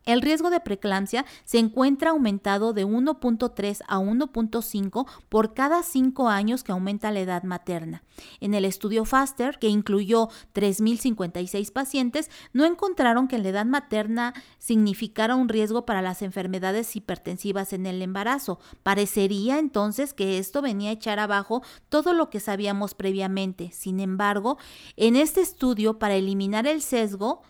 El 0.05 0.21
riesgo 0.21 0.51
de 0.51 0.61
preeclampsia 0.61 1.25
se 1.45 1.59
encuentra 1.59 2.11
aumentado 2.11 2.73
de 2.73 2.85
1.3 2.85 3.83
a 3.87 3.99
1.5 3.99 5.07
por 5.29 5.55
cada 5.55 5.83
5 5.83 6.29
años 6.29 6.65
que 6.65 6.73
aumenta 6.73 7.11
la 7.11 7.21
edad 7.21 7.45
materna. 7.45 8.03
En 8.41 8.55
el 8.55 8.65
estudio 8.65 9.05
FASTER, 9.05 9.59
que 9.59 9.69
incluyó 9.69 10.29
3.056 10.55 11.73
pacientes, 11.73 12.31
no 12.53 12.65
encontraron 12.65 13.29
que 13.29 13.39
la 13.39 13.49
edad 13.49 13.67
materna 13.67 14.35
significara 14.59 15.37
un 15.37 15.49
riesgo 15.49 15.87
para 15.87 16.03
las 16.03 16.23
enfermedades 16.23 16.95
hipertensivas 16.97 17.73
en 17.73 17.87
el 17.87 18.03
embarazo. 18.03 18.59
Parecería 18.83 19.59
entonces 19.59 20.15
que 20.15 20.39
esto 20.39 20.63
venía 20.63 20.91
a 20.91 20.95
echar 20.95 21.19
abajo 21.19 21.63
todo 21.89 22.13
lo 22.13 22.29
que 22.29 22.41
sabíamos 22.41 22.95
previamente. 22.95 23.71
Sin 23.73 24.01
embargo, 24.01 24.59
en 24.97 25.17
este 25.17 25.41
estudio, 25.41 25.99
para 25.99 26.15
eliminar 26.15 26.67
el 26.67 26.83
sesgo, 26.83 27.43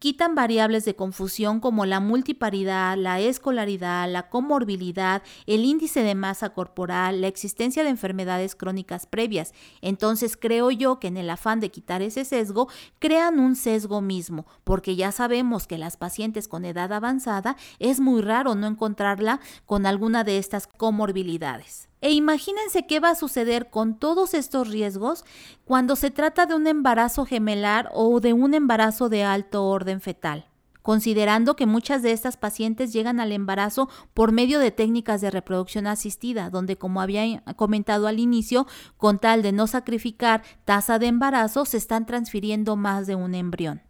quitan 0.00 0.34
variables 0.34 0.86
de 0.86 0.96
confusión 0.96 1.60
como 1.60 1.84
la 1.84 2.00
multiparidad, 2.00 2.96
la 2.96 3.20
escolaridad, 3.20 4.10
la 4.10 4.30
comorbilidad, 4.30 5.22
el 5.46 5.64
índice 5.64 6.02
de 6.02 6.14
masa 6.14 6.50
corporal, 6.50 7.20
la 7.20 7.28
existencia 7.28 7.84
de 7.84 7.90
enfermedades 7.90 8.56
crónicas 8.56 9.06
previas. 9.06 9.52
Entonces 9.82 10.38
creo 10.38 10.70
yo 10.70 10.98
que 10.98 11.08
en 11.08 11.18
el 11.18 11.28
afán 11.28 11.60
de 11.60 11.70
quitar 11.70 12.00
ese 12.00 12.24
sesgo, 12.24 12.68
crean 12.98 13.38
un 13.38 13.56
sesgo 13.56 14.00
mismo, 14.00 14.46
porque 14.64 14.96
ya 14.96 15.12
sabemos 15.12 15.66
que 15.66 15.76
las 15.76 15.98
pacientes 15.98 16.48
con 16.48 16.64
edad 16.64 16.92
avanzada 16.94 17.56
es 17.78 18.00
muy 18.00 18.22
raro 18.22 18.54
no 18.54 18.66
encontrarla 18.66 19.40
con 19.66 19.84
alguna 19.84 20.24
de 20.24 20.38
estas 20.38 20.66
comorbilidades. 20.66 21.89
E 22.00 22.12
imagínense 22.12 22.86
qué 22.86 23.00
va 23.00 23.10
a 23.10 23.14
suceder 23.14 23.68
con 23.70 23.98
todos 23.98 24.34
estos 24.34 24.68
riesgos 24.68 25.24
cuando 25.64 25.96
se 25.96 26.10
trata 26.10 26.46
de 26.46 26.54
un 26.54 26.66
embarazo 26.66 27.26
gemelar 27.26 27.90
o 27.92 28.20
de 28.20 28.32
un 28.32 28.54
embarazo 28.54 29.08
de 29.08 29.22
alto 29.24 29.64
orden 29.64 30.00
fetal 30.00 30.50
considerando 30.82 31.56
que 31.56 31.66
muchas 31.66 32.02
de 32.02 32.12
estas 32.12 32.36
pacientes 32.36 32.92
llegan 32.92 33.20
al 33.20 33.32
embarazo 33.32 33.88
por 34.14 34.32
medio 34.32 34.58
de 34.58 34.70
técnicas 34.70 35.20
de 35.20 35.30
reproducción 35.30 35.86
asistida, 35.86 36.50
donde 36.50 36.76
como 36.76 37.00
había 37.00 37.42
comentado 37.56 38.06
al 38.06 38.18
inicio, 38.18 38.66
con 38.96 39.18
tal 39.18 39.42
de 39.42 39.52
no 39.52 39.66
sacrificar 39.66 40.42
tasa 40.64 40.98
de 40.98 41.06
embarazo, 41.06 41.64
se 41.64 41.76
están 41.76 42.06
transfiriendo 42.06 42.76
más 42.76 43.06
de 43.06 43.14
un 43.14 43.34
embrión. 43.34 43.82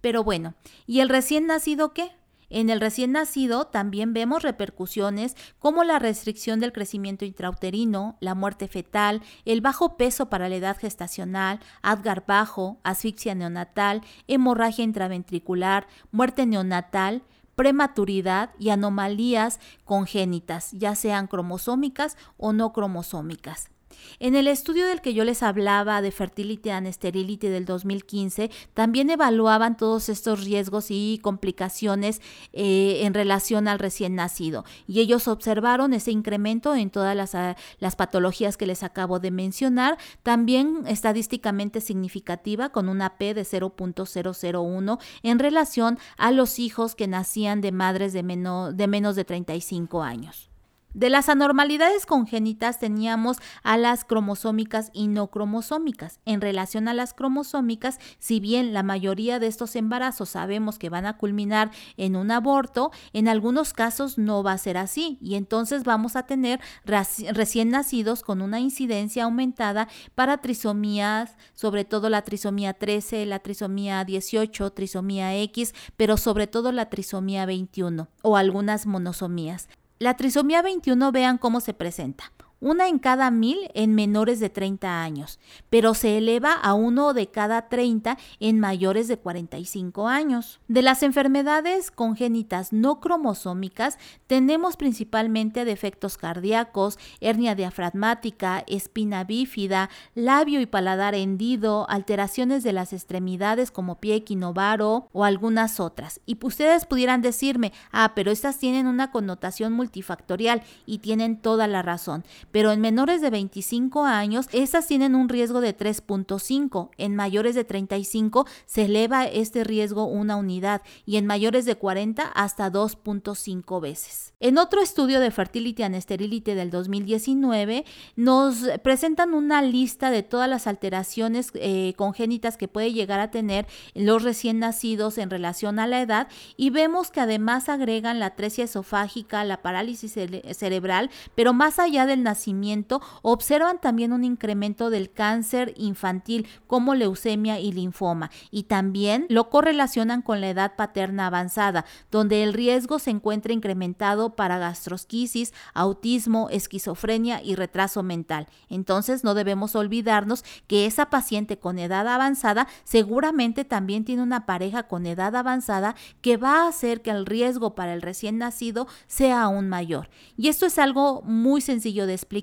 Pero 0.00 0.24
bueno, 0.24 0.54
¿y 0.86 1.00
el 1.00 1.08
recién 1.08 1.46
nacido 1.46 1.92
qué? 1.92 2.12
En 2.48 2.70
el 2.70 2.80
recién 2.80 3.12
nacido 3.12 3.66
también 3.66 4.12
vemos 4.12 4.42
repercusiones 4.42 5.36
como 5.58 5.84
la 5.84 5.98
restricción 5.98 6.60
del 6.60 6.72
crecimiento 6.72 7.24
intrauterino, 7.24 8.16
la 8.20 8.34
muerte 8.34 8.68
fetal, 8.68 9.22
el 9.44 9.60
bajo 9.60 9.96
peso 9.96 10.28
para 10.28 10.48
la 10.48 10.56
edad 10.56 10.76
gestacional, 10.76 11.60
Adgar 11.82 12.24
bajo, 12.26 12.80
asfixia 12.84 13.34
neonatal, 13.34 14.02
hemorragia 14.28 14.84
intraventricular, 14.84 15.86
muerte 16.10 16.46
neonatal, 16.46 17.22
prematuridad 17.56 18.50
y 18.58 18.68
anomalías 18.70 19.58
congénitas, 19.84 20.70
ya 20.72 20.94
sean 20.94 21.26
cromosómicas 21.26 22.16
o 22.36 22.52
no 22.52 22.72
cromosómicas. 22.72 23.70
En 24.18 24.34
el 24.34 24.48
estudio 24.48 24.86
del 24.86 25.00
que 25.00 25.14
yo 25.14 25.24
les 25.24 25.42
hablaba 25.42 26.00
de 26.00 26.10
Fertility 26.10 26.70
and 26.70 26.90
Sterility 26.90 27.48
del 27.48 27.66
2015, 27.66 28.50
también 28.72 29.10
evaluaban 29.10 29.76
todos 29.76 30.08
estos 30.08 30.44
riesgos 30.44 30.86
y 30.90 31.20
complicaciones 31.22 32.22
eh, 32.52 33.00
en 33.02 33.14
relación 33.14 33.68
al 33.68 33.78
recién 33.78 34.14
nacido. 34.14 34.64
Y 34.86 35.00
ellos 35.00 35.28
observaron 35.28 35.92
ese 35.92 36.12
incremento 36.12 36.74
en 36.74 36.90
todas 36.90 37.14
las, 37.14 37.34
ah, 37.34 37.56
las 37.78 37.96
patologías 37.96 38.56
que 38.56 38.66
les 38.66 38.82
acabo 38.82 39.18
de 39.18 39.30
mencionar, 39.30 39.98
también 40.22 40.84
estadísticamente 40.86 41.80
significativa 41.80 42.70
con 42.70 42.88
una 42.88 43.18
P 43.18 43.34
de 43.34 43.42
0.001 43.42 44.98
en 45.22 45.38
relación 45.38 45.98
a 46.16 46.32
los 46.32 46.58
hijos 46.58 46.94
que 46.94 47.06
nacían 47.06 47.60
de 47.60 47.72
madres 47.72 48.12
de, 48.12 48.22
de 48.22 48.86
menos 48.86 49.16
de 49.16 49.24
35 49.24 50.02
años. 50.02 50.55
De 50.96 51.10
las 51.10 51.28
anormalidades 51.28 52.06
congénitas 52.06 52.78
teníamos 52.78 53.36
a 53.62 53.76
las 53.76 54.06
cromosómicas 54.06 54.88
y 54.94 55.08
no 55.08 55.26
cromosómicas. 55.26 56.20
En 56.24 56.40
relación 56.40 56.88
a 56.88 56.94
las 56.94 57.12
cromosómicas, 57.12 57.98
si 58.18 58.40
bien 58.40 58.72
la 58.72 58.82
mayoría 58.82 59.38
de 59.38 59.46
estos 59.46 59.76
embarazos 59.76 60.30
sabemos 60.30 60.78
que 60.78 60.88
van 60.88 61.04
a 61.04 61.18
culminar 61.18 61.70
en 61.98 62.16
un 62.16 62.30
aborto, 62.30 62.92
en 63.12 63.28
algunos 63.28 63.74
casos 63.74 64.16
no 64.16 64.42
va 64.42 64.52
a 64.52 64.58
ser 64.58 64.78
así 64.78 65.18
y 65.20 65.34
entonces 65.34 65.84
vamos 65.84 66.16
a 66.16 66.22
tener 66.22 66.60
recién 66.86 67.68
nacidos 67.68 68.22
con 68.22 68.40
una 68.40 68.58
incidencia 68.58 69.24
aumentada 69.24 69.88
para 70.14 70.38
trisomías, 70.38 71.36
sobre 71.52 71.84
todo 71.84 72.08
la 72.08 72.22
trisomía 72.22 72.72
13, 72.72 73.26
la 73.26 73.40
trisomía 73.40 74.02
18, 74.02 74.72
trisomía 74.72 75.36
X, 75.36 75.74
pero 75.98 76.16
sobre 76.16 76.46
todo 76.46 76.72
la 76.72 76.88
trisomía 76.88 77.44
21 77.44 78.08
o 78.22 78.36
algunas 78.38 78.86
monosomías. 78.86 79.68
La 79.98 80.14
trisomía 80.14 80.60
21 80.60 81.10
vean 81.10 81.38
cómo 81.38 81.60
se 81.60 81.72
presenta 81.72 82.30
una 82.60 82.88
en 82.88 82.98
cada 82.98 83.30
mil 83.30 83.58
en 83.74 83.94
menores 83.94 84.40
de 84.40 84.48
30 84.48 85.02
años, 85.02 85.38
pero 85.70 85.94
se 85.94 86.18
eleva 86.18 86.52
a 86.52 86.74
uno 86.74 87.12
de 87.12 87.28
cada 87.28 87.68
30 87.68 88.16
en 88.40 88.60
mayores 88.60 89.08
de 89.08 89.18
45 89.18 90.08
años. 90.08 90.60
De 90.68 90.82
las 90.82 91.02
enfermedades 91.02 91.90
congénitas 91.90 92.72
no 92.72 93.00
cromosómicas, 93.00 93.98
tenemos 94.26 94.76
principalmente 94.76 95.64
defectos 95.64 96.16
cardíacos, 96.16 96.98
hernia 97.20 97.54
diafragmática, 97.54 98.64
espina 98.66 99.24
bífida, 99.24 99.90
labio 100.14 100.60
y 100.60 100.66
paladar 100.66 101.14
hendido, 101.14 101.86
alteraciones 101.90 102.62
de 102.62 102.72
las 102.72 102.92
extremidades 102.92 103.70
como 103.70 104.00
pie 104.00 104.16
equinovaro 104.16 105.08
o 105.12 105.24
algunas 105.24 105.78
otras. 105.78 106.20
Y 106.26 106.38
ustedes 106.42 106.86
pudieran 106.86 107.20
decirme, 107.20 107.72
ah, 107.92 108.12
pero 108.14 108.30
estas 108.30 108.58
tienen 108.58 108.86
una 108.86 109.10
connotación 109.10 109.72
multifactorial 109.72 110.62
y 110.86 110.98
tienen 110.98 111.40
toda 111.40 111.66
la 111.66 111.82
razón 111.82 112.24
pero 112.56 112.72
en 112.72 112.80
menores 112.80 113.20
de 113.20 113.28
25 113.28 114.06
años, 114.06 114.48
estas 114.50 114.86
tienen 114.86 115.14
un 115.14 115.28
riesgo 115.28 115.60
de 115.60 115.76
3.5. 115.76 116.88
En 116.96 117.14
mayores 117.14 117.54
de 117.54 117.64
35 117.64 118.46
se 118.64 118.86
eleva 118.86 119.26
este 119.26 119.62
riesgo 119.62 120.06
una 120.06 120.36
unidad 120.36 120.80
y 121.04 121.18
en 121.18 121.26
mayores 121.26 121.66
de 121.66 121.74
40 121.74 122.22
hasta 122.22 122.72
2.5 122.72 123.78
veces. 123.82 124.32
En 124.40 124.56
otro 124.56 124.80
estudio 124.80 125.20
de 125.20 125.30
Fertility 125.30 125.82
and 125.82 126.00
Sterility 126.00 126.54
del 126.54 126.70
2019 126.70 127.84
nos 128.16 128.66
presentan 128.82 129.34
una 129.34 129.60
lista 129.60 130.10
de 130.10 130.22
todas 130.22 130.48
las 130.48 130.66
alteraciones 130.66 131.50
eh, 131.54 131.92
congénitas 131.96 132.56
que 132.56 132.68
puede 132.68 132.92
llegar 132.92 133.20
a 133.20 133.30
tener 133.30 133.66
los 133.94 134.22
recién 134.22 134.60
nacidos 134.60 135.18
en 135.18 135.28
relación 135.28 135.78
a 135.78 135.86
la 135.86 136.00
edad 136.00 136.28
y 136.56 136.70
vemos 136.70 137.10
que 137.10 137.20
además 137.20 137.68
agregan 137.68 138.18
la 138.18 138.26
atresia 138.26 138.64
esofágica, 138.64 139.44
la 139.44 139.60
parálisis 139.60 140.14
cerebral, 140.52 141.10
pero 141.34 141.52
más 141.52 141.78
allá 141.78 142.06
del 142.06 142.22
nacimiento 142.22 142.45
nacimiento, 142.46 143.02
observan 143.22 143.80
también 143.80 144.12
un 144.12 144.22
incremento 144.22 144.88
del 144.88 145.10
cáncer 145.10 145.74
infantil 145.76 146.46
como 146.68 146.94
leucemia 146.94 147.58
y 147.58 147.72
linfoma 147.72 148.30
y 148.52 148.64
también 148.64 149.26
lo 149.28 149.50
correlacionan 149.50 150.22
con 150.22 150.40
la 150.40 150.50
edad 150.50 150.76
paterna 150.76 151.26
avanzada, 151.26 151.84
donde 152.12 152.44
el 152.44 152.52
riesgo 152.52 153.00
se 153.00 153.10
encuentra 153.10 153.52
incrementado 153.52 154.36
para 154.36 154.58
gastrosquisis, 154.58 155.52
autismo, 155.74 156.48
esquizofrenia 156.50 157.42
y 157.42 157.56
retraso 157.56 158.04
mental. 158.04 158.46
Entonces 158.68 159.24
no 159.24 159.34
debemos 159.34 159.74
olvidarnos 159.74 160.44
que 160.68 160.86
esa 160.86 161.10
paciente 161.10 161.58
con 161.58 161.80
edad 161.80 162.06
avanzada 162.06 162.68
seguramente 162.84 163.64
también 163.64 164.04
tiene 164.04 164.22
una 164.22 164.46
pareja 164.46 164.84
con 164.84 165.06
edad 165.06 165.34
avanzada 165.34 165.96
que 166.20 166.36
va 166.36 166.62
a 166.62 166.68
hacer 166.68 167.02
que 167.02 167.10
el 167.10 167.26
riesgo 167.26 167.74
para 167.74 167.92
el 167.92 168.02
recién 168.02 168.38
nacido 168.38 168.86
sea 169.08 169.42
aún 169.42 169.68
mayor. 169.68 170.10
Y 170.36 170.48
esto 170.48 170.66
es 170.66 170.78
algo 170.78 171.22
muy 171.22 171.60
sencillo 171.60 172.06
de 172.06 172.14
explicar. 172.14 172.35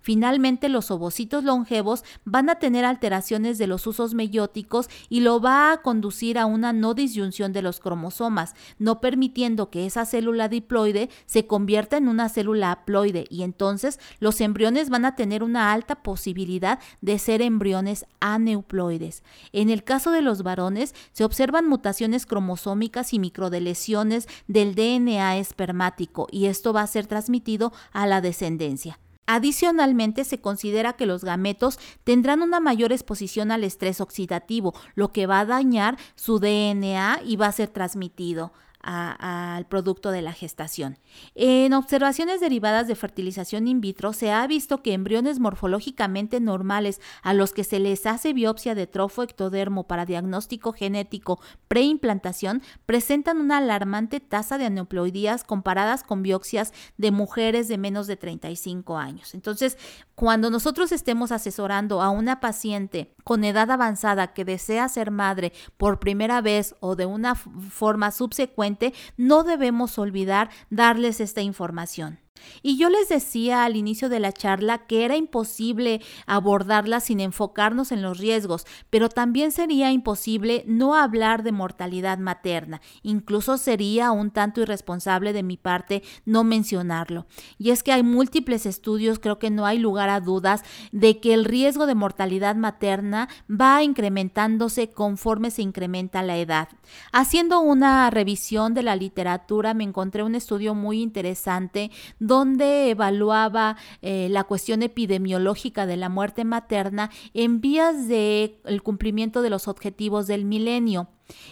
Finalmente 0.00 0.68
los 0.68 0.90
ovocitos 0.90 1.44
longevos 1.44 2.04
van 2.24 2.50
a 2.50 2.56
tener 2.56 2.84
alteraciones 2.84 3.58
de 3.58 3.66
los 3.66 3.86
usos 3.86 4.14
meióticos 4.14 4.88
y 5.08 5.20
lo 5.20 5.40
va 5.40 5.72
a 5.72 5.82
conducir 5.82 6.38
a 6.38 6.46
una 6.46 6.72
no 6.72 6.94
disyunción 6.94 7.52
de 7.52 7.62
los 7.62 7.80
cromosomas, 7.80 8.54
no 8.78 9.00
permitiendo 9.00 9.70
que 9.70 9.86
esa 9.86 10.04
célula 10.04 10.48
diploide 10.48 11.08
se 11.26 11.46
convierta 11.46 11.96
en 11.96 12.08
una 12.08 12.28
célula 12.28 12.72
haploide 12.72 13.26
y 13.30 13.42
entonces 13.42 14.00
los 14.20 14.40
embriones 14.40 14.90
van 14.90 15.04
a 15.04 15.14
tener 15.14 15.42
una 15.42 15.72
alta 15.72 16.02
posibilidad 16.02 16.78
de 17.00 17.18
ser 17.18 17.42
embriones 17.42 18.06
aneuploides. 18.20 19.22
En 19.52 19.70
el 19.70 19.84
caso 19.84 20.10
de 20.10 20.22
los 20.22 20.42
varones 20.42 20.94
se 21.12 21.24
observan 21.24 21.68
mutaciones 21.68 22.26
cromosómicas 22.26 23.12
y 23.12 23.18
microdeleciones 23.18 24.28
del 24.46 24.74
DNA 24.74 25.38
espermático 25.38 26.26
y 26.30 26.46
esto 26.46 26.72
va 26.72 26.82
a 26.82 26.86
ser 26.86 27.06
transmitido 27.06 27.72
a 27.92 28.06
la 28.06 28.20
descendencia. 28.20 28.98
Adicionalmente, 29.30 30.24
se 30.24 30.40
considera 30.40 30.94
que 30.94 31.04
los 31.04 31.22
gametos 31.22 31.78
tendrán 32.02 32.40
una 32.40 32.60
mayor 32.60 32.92
exposición 32.92 33.50
al 33.50 33.62
estrés 33.62 34.00
oxidativo, 34.00 34.72
lo 34.94 35.12
que 35.12 35.26
va 35.26 35.40
a 35.40 35.44
dañar 35.44 35.98
su 36.14 36.38
DNA 36.38 37.20
y 37.26 37.36
va 37.36 37.48
a 37.48 37.52
ser 37.52 37.68
transmitido 37.68 38.52
al 38.80 39.66
producto 39.66 40.10
de 40.10 40.22
la 40.22 40.32
gestación. 40.32 40.98
En 41.34 41.72
observaciones 41.74 42.40
derivadas 42.40 42.86
de 42.86 42.94
fertilización 42.94 43.66
in 43.66 43.80
vitro 43.80 44.12
se 44.12 44.30
ha 44.30 44.46
visto 44.46 44.82
que 44.82 44.92
embriones 44.92 45.40
morfológicamente 45.40 46.40
normales 46.40 47.00
a 47.22 47.34
los 47.34 47.52
que 47.52 47.64
se 47.64 47.80
les 47.80 48.06
hace 48.06 48.32
biopsia 48.32 48.74
de 48.74 48.86
trofo 48.86 49.22
ectodermo 49.22 49.86
para 49.86 50.06
diagnóstico 50.06 50.72
genético 50.72 51.40
preimplantación 51.66 52.62
presentan 52.86 53.40
una 53.40 53.58
alarmante 53.58 54.20
tasa 54.20 54.58
de 54.58 54.66
aneuploidías 54.66 55.44
comparadas 55.44 56.02
con 56.02 56.22
biopsias 56.22 56.72
de 56.96 57.10
mujeres 57.10 57.68
de 57.68 57.78
menos 57.78 58.06
de 58.06 58.16
35 58.16 58.96
años. 58.96 59.34
Entonces, 59.34 59.76
cuando 60.14 60.50
nosotros 60.50 60.92
estemos 60.92 61.30
asesorando 61.32 62.02
a 62.02 62.10
una 62.10 62.40
paciente 62.40 63.14
con 63.24 63.44
edad 63.44 63.70
avanzada 63.70 64.32
que 64.32 64.44
desea 64.44 64.88
ser 64.88 65.10
madre 65.10 65.52
por 65.76 66.00
primera 66.00 66.40
vez 66.40 66.74
o 66.80 66.96
de 66.96 67.06
una 67.06 67.34
forma 67.34 68.10
subsecuente, 68.10 68.67
no 69.16 69.44
debemos 69.44 69.98
olvidar 69.98 70.50
darles 70.70 71.20
esta 71.20 71.40
información. 71.40 72.18
Y 72.62 72.76
yo 72.76 72.90
les 72.90 73.08
decía 73.08 73.64
al 73.64 73.76
inicio 73.76 74.08
de 74.08 74.20
la 74.20 74.32
charla 74.32 74.86
que 74.86 75.04
era 75.04 75.16
imposible 75.16 76.00
abordarla 76.26 77.00
sin 77.00 77.20
enfocarnos 77.20 77.92
en 77.92 78.02
los 78.02 78.18
riesgos, 78.18 78.66
pero 78.90 79.08
también 79.08 79.52
sería 79.52 79.92
imposible 79.92 80.64
no 80.66 80.94
hablar 80.94 81.42
de 81.42 81.52
mortalidad 81.52 82.18
materna. 82.18 82.80
Incluso 83.02 83.58
sería 83.58 84.10
un 84.10 84.30
tanto 84.30 84.60
irresponsable 84.60 85.32
de 85.32 85.42
mi 85.42 85.56
parte 85.56 86.02
no 86.24 86.44
mencionarlo. 86.44 87.26
Y 87.58 87.70
es 87.70 87.82
que 87.82 87.92
hay 87.92 88.02
múltiples 88.02 88.66
estudios, 88.66 89.18
creo 89.18 89.38
que 89.38 89.50
no 89.50 89.66
hay 89.66 89.78
lugar 89.78 90.08
a 90.08 90.20
dudas, 90.20 90.62
de 90.92 91.20
que 91.20 91.34
el 91.34 91.44
riesgo 91.44 91.86
de 91.86 91.94
mortalidad 91.94 92.56
materna 92.56 93.28
va 93.48 93.82
incrementándose 93.82 94.90
conforme 94.90 95.50
se 95.50 95.62
incrementa 95.62 96.22
la 96.22 96.36
edad. 96.36 96.68
Haciendo 97.12 97.60
una 97.60 98.10
revisión 98.10 98.74
de 98.74 98.82
la 98.82 98.96
literatura 98.96 99.74
me 99.74 99.84
encontré 99.84 100.22
un 100.22 100.34
estudio 100.34 100.74
muy 100.74 101.02
interesante 101.02 101.90
donde 102.28 102.90
evaluaba 102.90 103.76
eh, 104.02 104.28
la 104.30 104.44
cuestión 104.44 104.82
epidemiológica 104.82 105.86
de 105.86 105.96
la 105.96 106.08
muerte 106.08 106.44
materna 106.44 107.10
en 107.34 107.60
vías 107.60 108.06
de 108.06 108.60
el 108.64 108.82
cumplimiento 108.82 109.42
de 109.42 109.50
los 109.50 109.66
objetivos 109.66 110.28
del 110.28 110.44
milenio. 110.44 111.08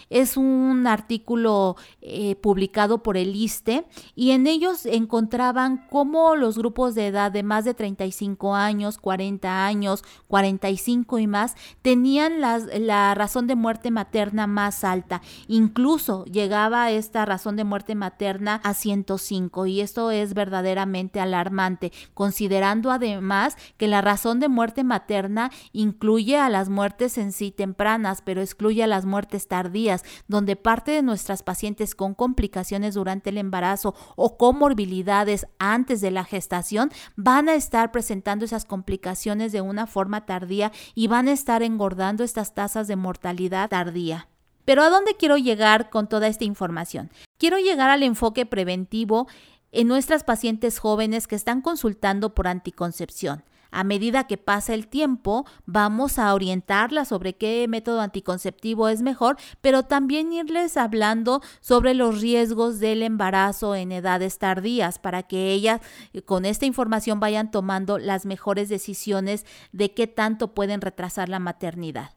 Es 0.09 0.37
un 0.37 0.87
artículo 0.87 1.75
eh, 2.01 2.35
publicado 2.35 3.03
por 3.03 3.17
el 3.17 3.35
ISTE 3.35 3.85
y 4.15 4.31
en 4.31 4.47
ellos 4.47 4.85
encontraban 4.85 5.87
cómo 5.89 6.35
los 6.35 6.57
grupos 6.57 6.95
de 6.95 7.07
edad 7.07 7.31
de 7.31 7.43
más 7.43 7.65
de 7.65 7.73
35 7.73 8.55
años, 8.55 8.97
40 8.97 9.65
años, 9.65 10.03
45 10.27 11.19
y 11.19 11.27
más 11.27 11.55
tenían 11.81 12.41
la 12.41 13.13
razón 13.15 13.47
de 13.47 13.55
muerte 13.55 13.91
materna 13.91 14.47
más 14.47 14.83
alta. 14.83 15.21
Incluso 15.47 16.25
llegaba 16.25 16.91
esta 16.91 17.25
razón 17.25 17.55
de 17.55 17.63
muerte 17.63 17.95
materna 17.95 18.61
a 18.63 18.73
105 18.73 19.65
y 19.65 19.81
esto 19.81 20.11
es 20.11 20.33
verdaderamente 20.33 21.19
alarmante, 21.19 21.91
considerando 22.13 22.91
además 22.91 23.55
que 23.77 23.87
la 23.87 24.01
razón 24.01 24.39
de 24.39 24.47
muerte 24.47 24.83
materna 24.83 25.51
incluye 25.71 26.37
a 26.37 26.49
las 26.49 26.69
muertes 26.69 27.17
en 27.17 27.31
sí 27.31 27.51
tempranas, 27.51 28.21
pero 28.21 28.41
excluye 28.41 28.83
a 28.83 28.87
las 28.87 29.05
muertes 29.05 29.47
tardías 29.67 29.77
días, 29.77 30.03
donde 30.27 30.55
parte 30.55 30.91
de 30.91 31.03
nuestras 31.03 31.43
pacientes 31.43 31.93
con 31.93 32.13
complicaciones 32.13 32.95
durante 32.95 33.29
el 33.29 33.37
embarazo 33.37 33.93
o 34.15 34.37
comorbilidades 34.37 35.47
antes 35.59 36.01
de 36.01 36.11
la 36.11 36.23
gestación 36.23 36.91
van 37.15 37.47
a 37.47 37.55
estar 37.55 37.91
presentando 37.91 38.45
esas 38.45 38.65
complicaciones 38.65 39.51
de 39.51 39.61
una 39.61 39.85
forma 39.85 40.25
tardía 40.25 40.71
y 40.95 41.07
van 41.07 41.27
a 41.27 41.33
estar 41.33 41.61
engordando 41.63 42.23
estas 42.23 42.55
tasas 42.55 42.87
de 42.87 42.95
mortalidad 42.95 43.69
tardía. 43.69 44.27
Pero 44.65 44.81
¿a 44.83 44.89
dónde 44.89 45.15
quiero 45.15 45.37
llegar 45.37 45.89
con 45.89 46.09
toda 46.09 46.27
esta 46.27 46.43
información? 46.43 47.09
Quiero 47.37 47.57
llegar 47.57 47.89
al 47.89 48.03
enfoque 48.03 48.45
preventivo 48.45 49.27
en 49.71 49.87
nuestras 49.87 50.23
pacientes 50.23 50.79
jóvenes 50.79 51.27
que 51.27 51.35
están 51.35 51.61
consultando 51.61 52.33
por 52.33 52.47
anticoncepción. 52.47 53.43
A 53.71 53.83
medida 53.83 54.27
que 54.27 54.37
pasa 54.37 54.73
el 54.73 54.87
tiempo, 54.87 55.45
vamos 55.65 56.19
a 56.19 56.33
orientarla 56.33 57.05
sobre 57.05 57.35
qué 57.35 57.65
método 57.67 58.01
anticonceptivo 58.01 58.87
es 58.89 59.01
mejor, 59.01 59.37
pero 59.61 59.83
también 59.83 60.31
irles 60.31 60.77
hablando 60.77 61.41
sobre 61.61 61.93
los 61.93 62.21
riesgos 62.21 62.79
del 62.79 63.03
embarazo 63.03 63.75
en 63.75 63.91
edades 63.91 64.39
tardías 64.39 64.99
para 64.99 65.23
que 65.23 65.51
ellas 65.51 65.81
eh, 66.13 66.21
con 66.21 66.45
esta 66.45 66.65
información 66.65 67.19
vayan 67.19 67.51
tomando 67.51 67.97
las 67.97 68.25
mejores 68.25 68.69
decisiones 68.69 69.45
de 69.71 69.93
qué 69.93 70.07
tanto 70.07 70.53
pueden 70.53 70.81
retrasar 70.81 71.29
la 71.29 71.39
maternidad. 71.39 72.11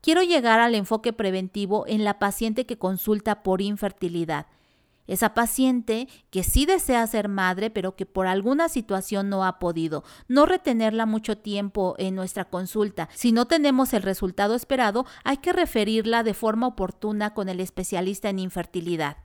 Quiero 0.00 0.22
llegar 0.22 0.60
al 0.60 0.74
enfoque 0.74 1.12
preventivo 1.12 1.86
en 1.86 2.04
la 2.04 2.18
paciente 2.18 2.66
que 2.66 2.78
consulta 2.78 3.42
por 3.42 3.60
infertilidad. 3.60 4.46
Esa 5.10 5.34
paciente 5.34 6.06
que 6.30 6.44
sí 6.44 6.66
desea 6.66 7.04
ser 7.08 7.26
madre, 7.26 7.68
pero 7.68 7.96
que 7.96 8.06
por 8.06 8.28
alguna 8.28 8.68
situación 8.68 9.28
no 9.28 9.44
ha 9.44 9.58
podido. 9.58 10.04
No 10.28 10.46
retenerla 10.46 11.04
mucho 11.04 11.36
tiempo 11.36 11.96
en 11.98 12.14
nuestra 12.14 12.44
consulta. 12.44 13.08
Si 13.12 13.32
no 13.32 13.46
tenemos 13.46 13.92
el 13.92 14.02
resultado 14.02 14.54
esperado, 14.54 15.06
hay 15.24 15.38
que 15.38 15.52
referirla 15.52 16.22
de 16.22 16.32
forma 16.32 16.68
oportuna 16.68 17.34
con 17.34 17.48
el 17.48 17.58
especialista 17.58 18.28
en 18.28 18.38
infertilidad. 18.38 19.16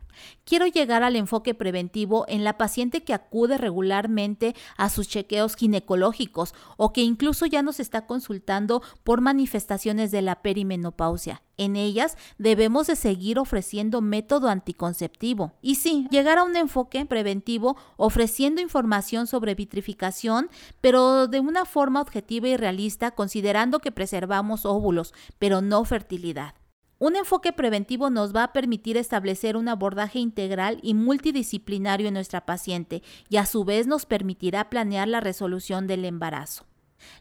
Quiero 0.43 0.67
llegar 0.67 1.03
al 1.03 1.15
enfoque 1.15 1.53
preventivo 1.53 2.25
en 2.27 2.43
la 2.43 2.57
paciente 2.57 3.03
que 3.03 3.13
acude 3.13 3.57
regularmente 3.57 4.55
a 4.77 4.89
sus 4.89 5.07
chequeos 5.07 5.55
ginecológicos 5.55 6.53
o 6.77 6.93
que 6.93 7.01
incluso 7.01 7.45
ya 7.45 7.61
nos 7.61 7.79
está 7.79 8.05
consultando 8.05 8.81
por 9.03 9.21
manifestaciones 9.21 10.11
de 10.11 10.21
la 10.21 10.41
perimenopausia. 10.41 11.41
En 11.57 11.75
ellas 11.75 12.17
debemos 12.37 12.87
de 12.87 12.95
seguir 12.95 13.39
ofreciendo 13.39 14.01
método 14.01 14.49
anticonceptivo. 14.49 15.53
Y 15.61 15.75
sí, 15.75 16.07
llegar 16.11 16.37
a 16.37 16.43
un 16.43 16.55
enfoque 16.55 17.05
preventivo 17.05 17.77
ofreciendo 17.97 18.61
información 18.61 19.27
sobre 19.27 19.55
vitrificación, 19.55 20.49
pero 20.81 21.27
de 21.27 21.39
una 21.39 21.65
forma 21.65 22.01
objetiva 22.01 22.49
y 22.49 22.57
realista 22.57 23.11
considerando 23.11 23.79
que 23.79 23.91
preservamos 23.91 24.65
óvulos, 24.65 25.13
pero 25.39 25.61
no 25.61 25.85
fertilidad. 25.85 26.55
Un 27.05 27.15
enfoque 27.15 27.53
preventivo 27.53 28.09
nos 28.09 28.35
va 28.35 28.45
a 28.45 28.51
permitir 28.51 28.97
establecer 28.97 29.57
un 29.57 29.69
abordaje 29.69 30.17
integral 30.17 30.79
y 30.81 30.95
multidisciplinario 30.95 32.07
en 32.07 32.15
nuestra 32.15 32.47
paciente 32.47 33.03
y 33.29 33.37
a 33.37 33.45
su 33.45 33.63
vez 33.63 33.85
nos 33.85 34.07
permitirá 34.07 34.71
planear 34.71 35.07
la 35.07 35.19
resolución 35.19 35.85
del 35.85 36.03
embarazo. 36.03 36.65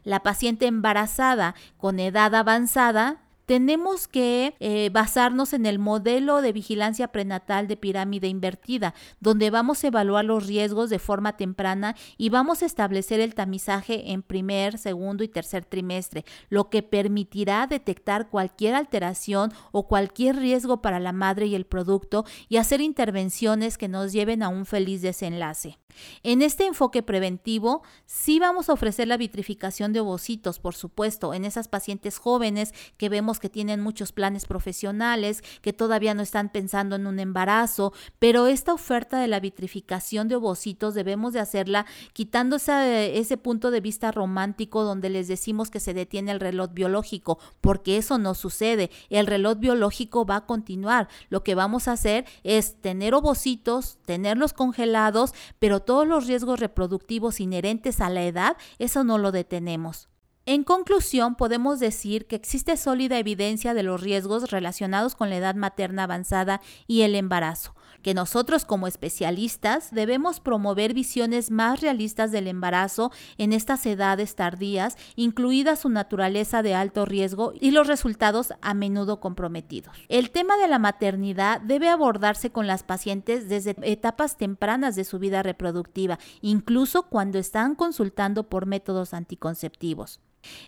La 0.03 0.23
paciente 0.23 0.65
embarazada 0.65 1.55
con 1.77 2.01
edad 2.01 2.35
avanzada 2.35 3.24
tenemos 3.47 4.09
que 4.09 4.55
eh, 4.61 4.91
basarnos 4.93 5.53
en 5.53 5.67
el 5.67 5.79
modelo 5.79 6.41
de 6.43 6.53
vigilancia 6.53 7.09
prenatal 7.09 7.69
de 7.69 7.77
pirámide 7.77 8.29
invertida, 8.29 8.95
donde 9.21 9.51
vamos 9.51 9.83
a 9.83 9.89
evaluar 9.89 10.25
los 10.25 10.47
riesgos 10.47 10.91
de 10.91 10.99
forma 10.99 11.37
temprana 11.37 11.97
y 12.17 12.31
vamos 12.31 12.63
a 12.63 12.67
establecer 12.67 13.21
el 13.21 13.35
tamizaje 13.35 14.13
en 14.13 14.23
primer, 14.23 14.79
segundo 14.79 15.25
y 15.25 15.29
tercer 15.29 15.65
trimestre, 15.65 16.25
lo 16.49 16.71
que 16.71 16.83
permitirá 16.83 17.67
detectar 17.67 18.29
cualquier 18.29 18.75
alteración 18.75 19.53
o 19.73 19.87
cualquier 19.87 20.37
riesgo 20.37 20.81
para 20.83 21.01
la 21.01 21.13
madre 21.13 21.47
y 21.47 21.55
el 21.55 21.67
producto 21.67 22.25
y 22.49 22.57
hacer 22.57 22.81
intervenciones 22.81 23.79
que 23.79 23.89
nos 23.89 24.13
lleven 24.13 24.43
a 24.43 24.49
un 24.49 24.67
feliz 24.67 25.03
desenlace. 25.03 25.79
En 26.23 26.43
este 26.43 26.67
enfoque 26.67 27.03
preventivo, 27.03 27.83
sí 28.07 28.39
vamos 28.39 28.69
a 28.69 28.73
ofrecer 28.73 29.09
la 29.09 29.17
vitrificación 29.17 29.93
de 29.93 30.01
ovocitos, 30.01 30.59
por 30.59 30.75
supuesto, 30.75 31.35
en 31.35 31.45
esas 31.45 31.69
pacientes 31.69 32.19
jóvenes 32.19 32.73
que 32.97 33.09
vemos 33.09 33.39
que 33.41 33.49
tienen 33.49 33.81
muchos 33.81 34.13
planes 34.13 34.47
profesionales, 34.47 35.43
que 35.61 35.73
todavía 35.73 36.15
no 36.15 36.23
están 36.23 36.51
pensando 36.51 36.97
en 36.97 37.07
un 37.07 37.19
embarazo, 37.19 37.93
pero 38.19 38.47
esta 38.47 38.73
oferta 38.73 39.21
de 39.21 39.29
la 39.29 39.41
vitrificación 39.41 40.29
de 40.29 40.37
ovocitos 40.37 40.95
debemos 40.95 41.33
de 41.33 41.41
hacerla 41.41 41.87
quitando 42.13 42.57
ese 42.57 43.37
punto 43.37 43.71
de 43.71 43.81
vista 43.81 44.11
romántico 44.13 44.85
donde 44.85 45.11
les 45.11 45.29
decimos 45.29 45.71
que 45.71 45.81
se 45.81 45.95
detiene 45.95 46.33
el 46.33 46.41
reloj 46.41 46.71
biológico, 46.73 47.39
porque 47.61 47.97
eso 47.97 48.19
no 48.19 48.35
sucede. 48.35 48.91
El 49.11 49.27
reloj 49.27 49.59
biológico 49.59 50.25
va 50.25 50.37
a 50.37 50.47
continuar. 50.47 51.09
Lo 51.29 51.43
que 51.43 51.55
vamos 51.55 51.89
a 51.89 51.93
hacer 51.93 52.25
es 52.43 52.81
tener 52.81 53.15
ovocitos, 53.15 53.99
tenerlos 54.05 54.53
congelados, 54.53 55.35
pero 55.59 55.81
todos 55.85 56.07
los 56.07 56.27
riesgos 56.27 56.61
reproductivos 56.61 57.41
inherentes 57.41 58.01
a 58.01 58.11
la 58.11 58.25
edad, 58.25 58.57
eso 58.79 59.05
no 59.05 59.19
lo 59.19 59.33
detenemos. 59.33 60.09
En 60.47 60.63
conclusión, 60.63 61.37
podemos 61.37 61.81
decir 61.81 62.27
que 62.27 62.37
existe 62.37 62.77
sólida 62.77 63.19
evidencia 63.19 63.73
de 63.73 63.83
los 63.83 64.03
riesgos 64.03 64.51
relacionados 64.51 65.15
con 65.15 65.31
la 65.31 65.37
edad 65.37 65.55
materna 65.55 66.03
avanzada 66.03 66.61
y 66.87 67.01
el 67.01 67.15
embarazo, 67.15 67.75
que 68.03 68.15
nosotros 68.15 68.65
como 68.65 68.87
especialistas 68.87 69.91
debemos 69.93 70.41
promover 70.41 70.95
visiones 70.95 71.51
más 71.51 71.81
realistas 71.81 72.33
del 72.33 72.49
embarazo 72.49 73.11
en 73.39 73.53
estas 73.53 73.87
edades 73.87 74.35
tardías, 74.35 74.97
incluida 75.17 75.77
su 75.77 75.89
naturaleza 75.89 76.63
de 76.63 76.75
alto 76.75 77.05
riesgo 77.05 77.53
y 77.59 77.71
los 77.71 77.87
resultados 77.87 78.53
a 78.61 78.75
menudo 78.75 79.21
comprometidos. 79.21 79.97
El 80.09 80.31
tema 80.31 80.57
de 80.57 80.69
la 80.69 80.79
maternidad 80.79 81.61
debe 81.61 81.89
abordarse 81.89 82.51
con 82.51 82.67
las 82.67 82.83
pacientes 82.83 83.49
desde 83.49 83.77
etapas 83.83 84.37
tempranas 84.37 84.97
de 84.97 85.05
su 85.05 85.19
vida 85.19 85.43
reproductiva, 85.43 86.19
incluso 86.41 87.05
cuando 87.05 87.39
están 87.39 87.75
consultando 87.75 88.49
por 88.49 88.67
métodos 88.67 89.15
anticonceptivos. 89.15 90.21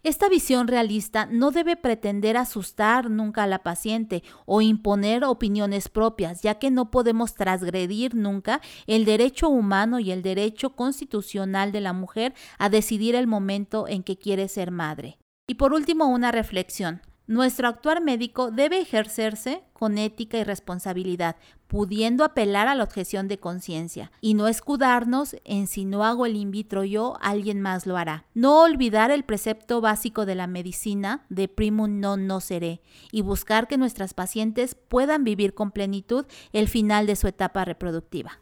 Esta 0.02 0.28
visión 0.28 0.68
realista 0.68 1.26
no 1.26 1.50
debe 1.50 1.76
pretender 1.76 2.36
asustar 2.36 3.10
nunca 3.10 3.44
a 3.44 3.46
la 3.46 3.62
paciente 3.62 4.22
o 4.44 4.60
imponer 4.60 5.24
opiniones 5.24 5.88
propias, 5.88 6.42
ya 6.42 6.58
que 6.58 6.70
no 6.70 6.90
podemos 6.90 7.34
transgredir 7.34 8.14
nunca 8.14 8.60
el 8.86 9.04
derecho 9.04 9.48
humano 9.48 10.00
y 10.00 10.10
el 10.10 10.22
derecho 10.22 10.70
constitucional 10.70 11.72
de 11.72 11.80
la 11.80 11.92
mujer 11.92 12.34
a 12.58 12.68
decidir 12.68 13.14
el 13.14 13.26
momento 13.26 13.88
en 13.88 14.02
que 14.02 14.16
quiere 14.16 14.48
ser 14.48 14.70
madre. 14.70 15.18
Y 15.48 15.54
por 15.54 15.72
último, 15.72 16.06
una 16.06 16.32
reflexión. 16.32 17.00
Nuestro 17.28 17.66
actuar 17.66 18.00
médico 18.00 18.52
debe 18.52 18.80
ejercerse 18.80 19.64
con 19.72 19.98
ética 19.98 20.38
y 20.38 20.44
responsabilidad, 20.44 21.34
pudiendo 21.66 22.22
apelar 22.22 22.68
a 22.68 22.76
la 22.76 22.84
objeción 22.84 23.26
de 23.26 23.38
conciencia 23.38 24.12
y 24.20 24.34
no 24.34 24.46
escudarnos 24.46 25.34
en 25.44 25.66
si 25.66 25.84
no 25.84 26.04
hago 26.04 26.24
el 26.26 26.36
in 26.36 26.52
vitro 26.52 26.84
yo, 26.84 27.18
alguien 27.20 27.60
más 27.60 27.84
lo 27.84 27.96
hará. 27.96 28.26
No 28.34 28.62
olvidar 28.62 29.10
el 29.10 29.24
precepto 29.24 29.80
básico 29.80 30.24
de 30.24 30.36
la 30.36 30.46
medicina 30.46 31.26
de 31.28 31.48
primum 31.48 31.98
non 31.98 32.28
nocere 32.28 32.80
y 33.10 33.22
buscar 33.22 33.66
que 33.66 33.76
nuestras 33.76 34.14
pacientes 34.14 34.76
puedan 34.76 35.24
vivir 35.24 35.52
con 35.52 35.72
plenitud 35.72 36.26
el 36.52 36.68
final 36.68 37.08
de 37.08 37.16
su 37.16 37.26
etapa 37.26 37.64
reproductiva. 37.64 38.38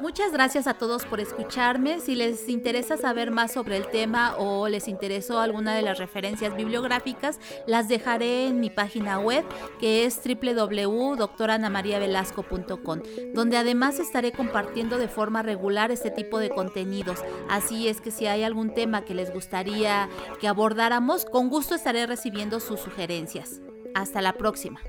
Muchas 0.00 0.32
gracias 0.32 0.66
a 0.68 0.74
todos 0.74 1.04
por 1.04 1.18
escucharme. 1.18 1.98
Si 1.98 2.14
les 2.14 2.48
interesa 2.48 2.96
saber 2.96 3.32
más 3.32 3.52
sobre 3.52 3.76
el 3.76 3.88
tema 3.88 4.36
o 4.36 4.68
les 4.68 4.86
interesó 4.86 5.40
alguna 5.40 5.74
de 5.74 5.82
las 5.82 5.98
referencias 5.98 6.54
bibliográficas, 6.56 7.40
las 7.66 7.88
dejaré 7.88 8.46
en 8.46 8.60
mi 8.60 8.70
página 8.70 9.18
web 9.18 9.44
que 9.80 10.04
es 10.04 10.20
www.doctoranamariavelasco.com, 10.24 13.00
donde 13.34 13.56
además 13.56 13.98
estaré 13.98 14.30
compartiendo 14.30 14.98
de 14.98 15.08
forma 15.08 15.42
regular 15.42 15.90
este 15.90 16.12
tipo 16.12 16.38
de 16.38 16.50
contenidos. 16.50 17.18
Así 17.48 17.88
es 17.88 18.00
que 18.00 18.12
si 18.12 18.26
hay 18.26 18.44
algún 18.44 18.72
tema 18.72 19.04
que 19.04 19.14
les 19.14 19.32
gustaría 19.32 20.08
que 20.40 20.46
abordáramos, 20.46 21.24
con 21.24 21.48
gusto 21.48 21.74
estaré 21.74 22.06
recibiendo 22.06 22.60
sus 22.60 22.78
sugerencias. 22.78 23.60
Hasta 23.94 24.22
la 24.22 24.34
próxima. 24.34 24.80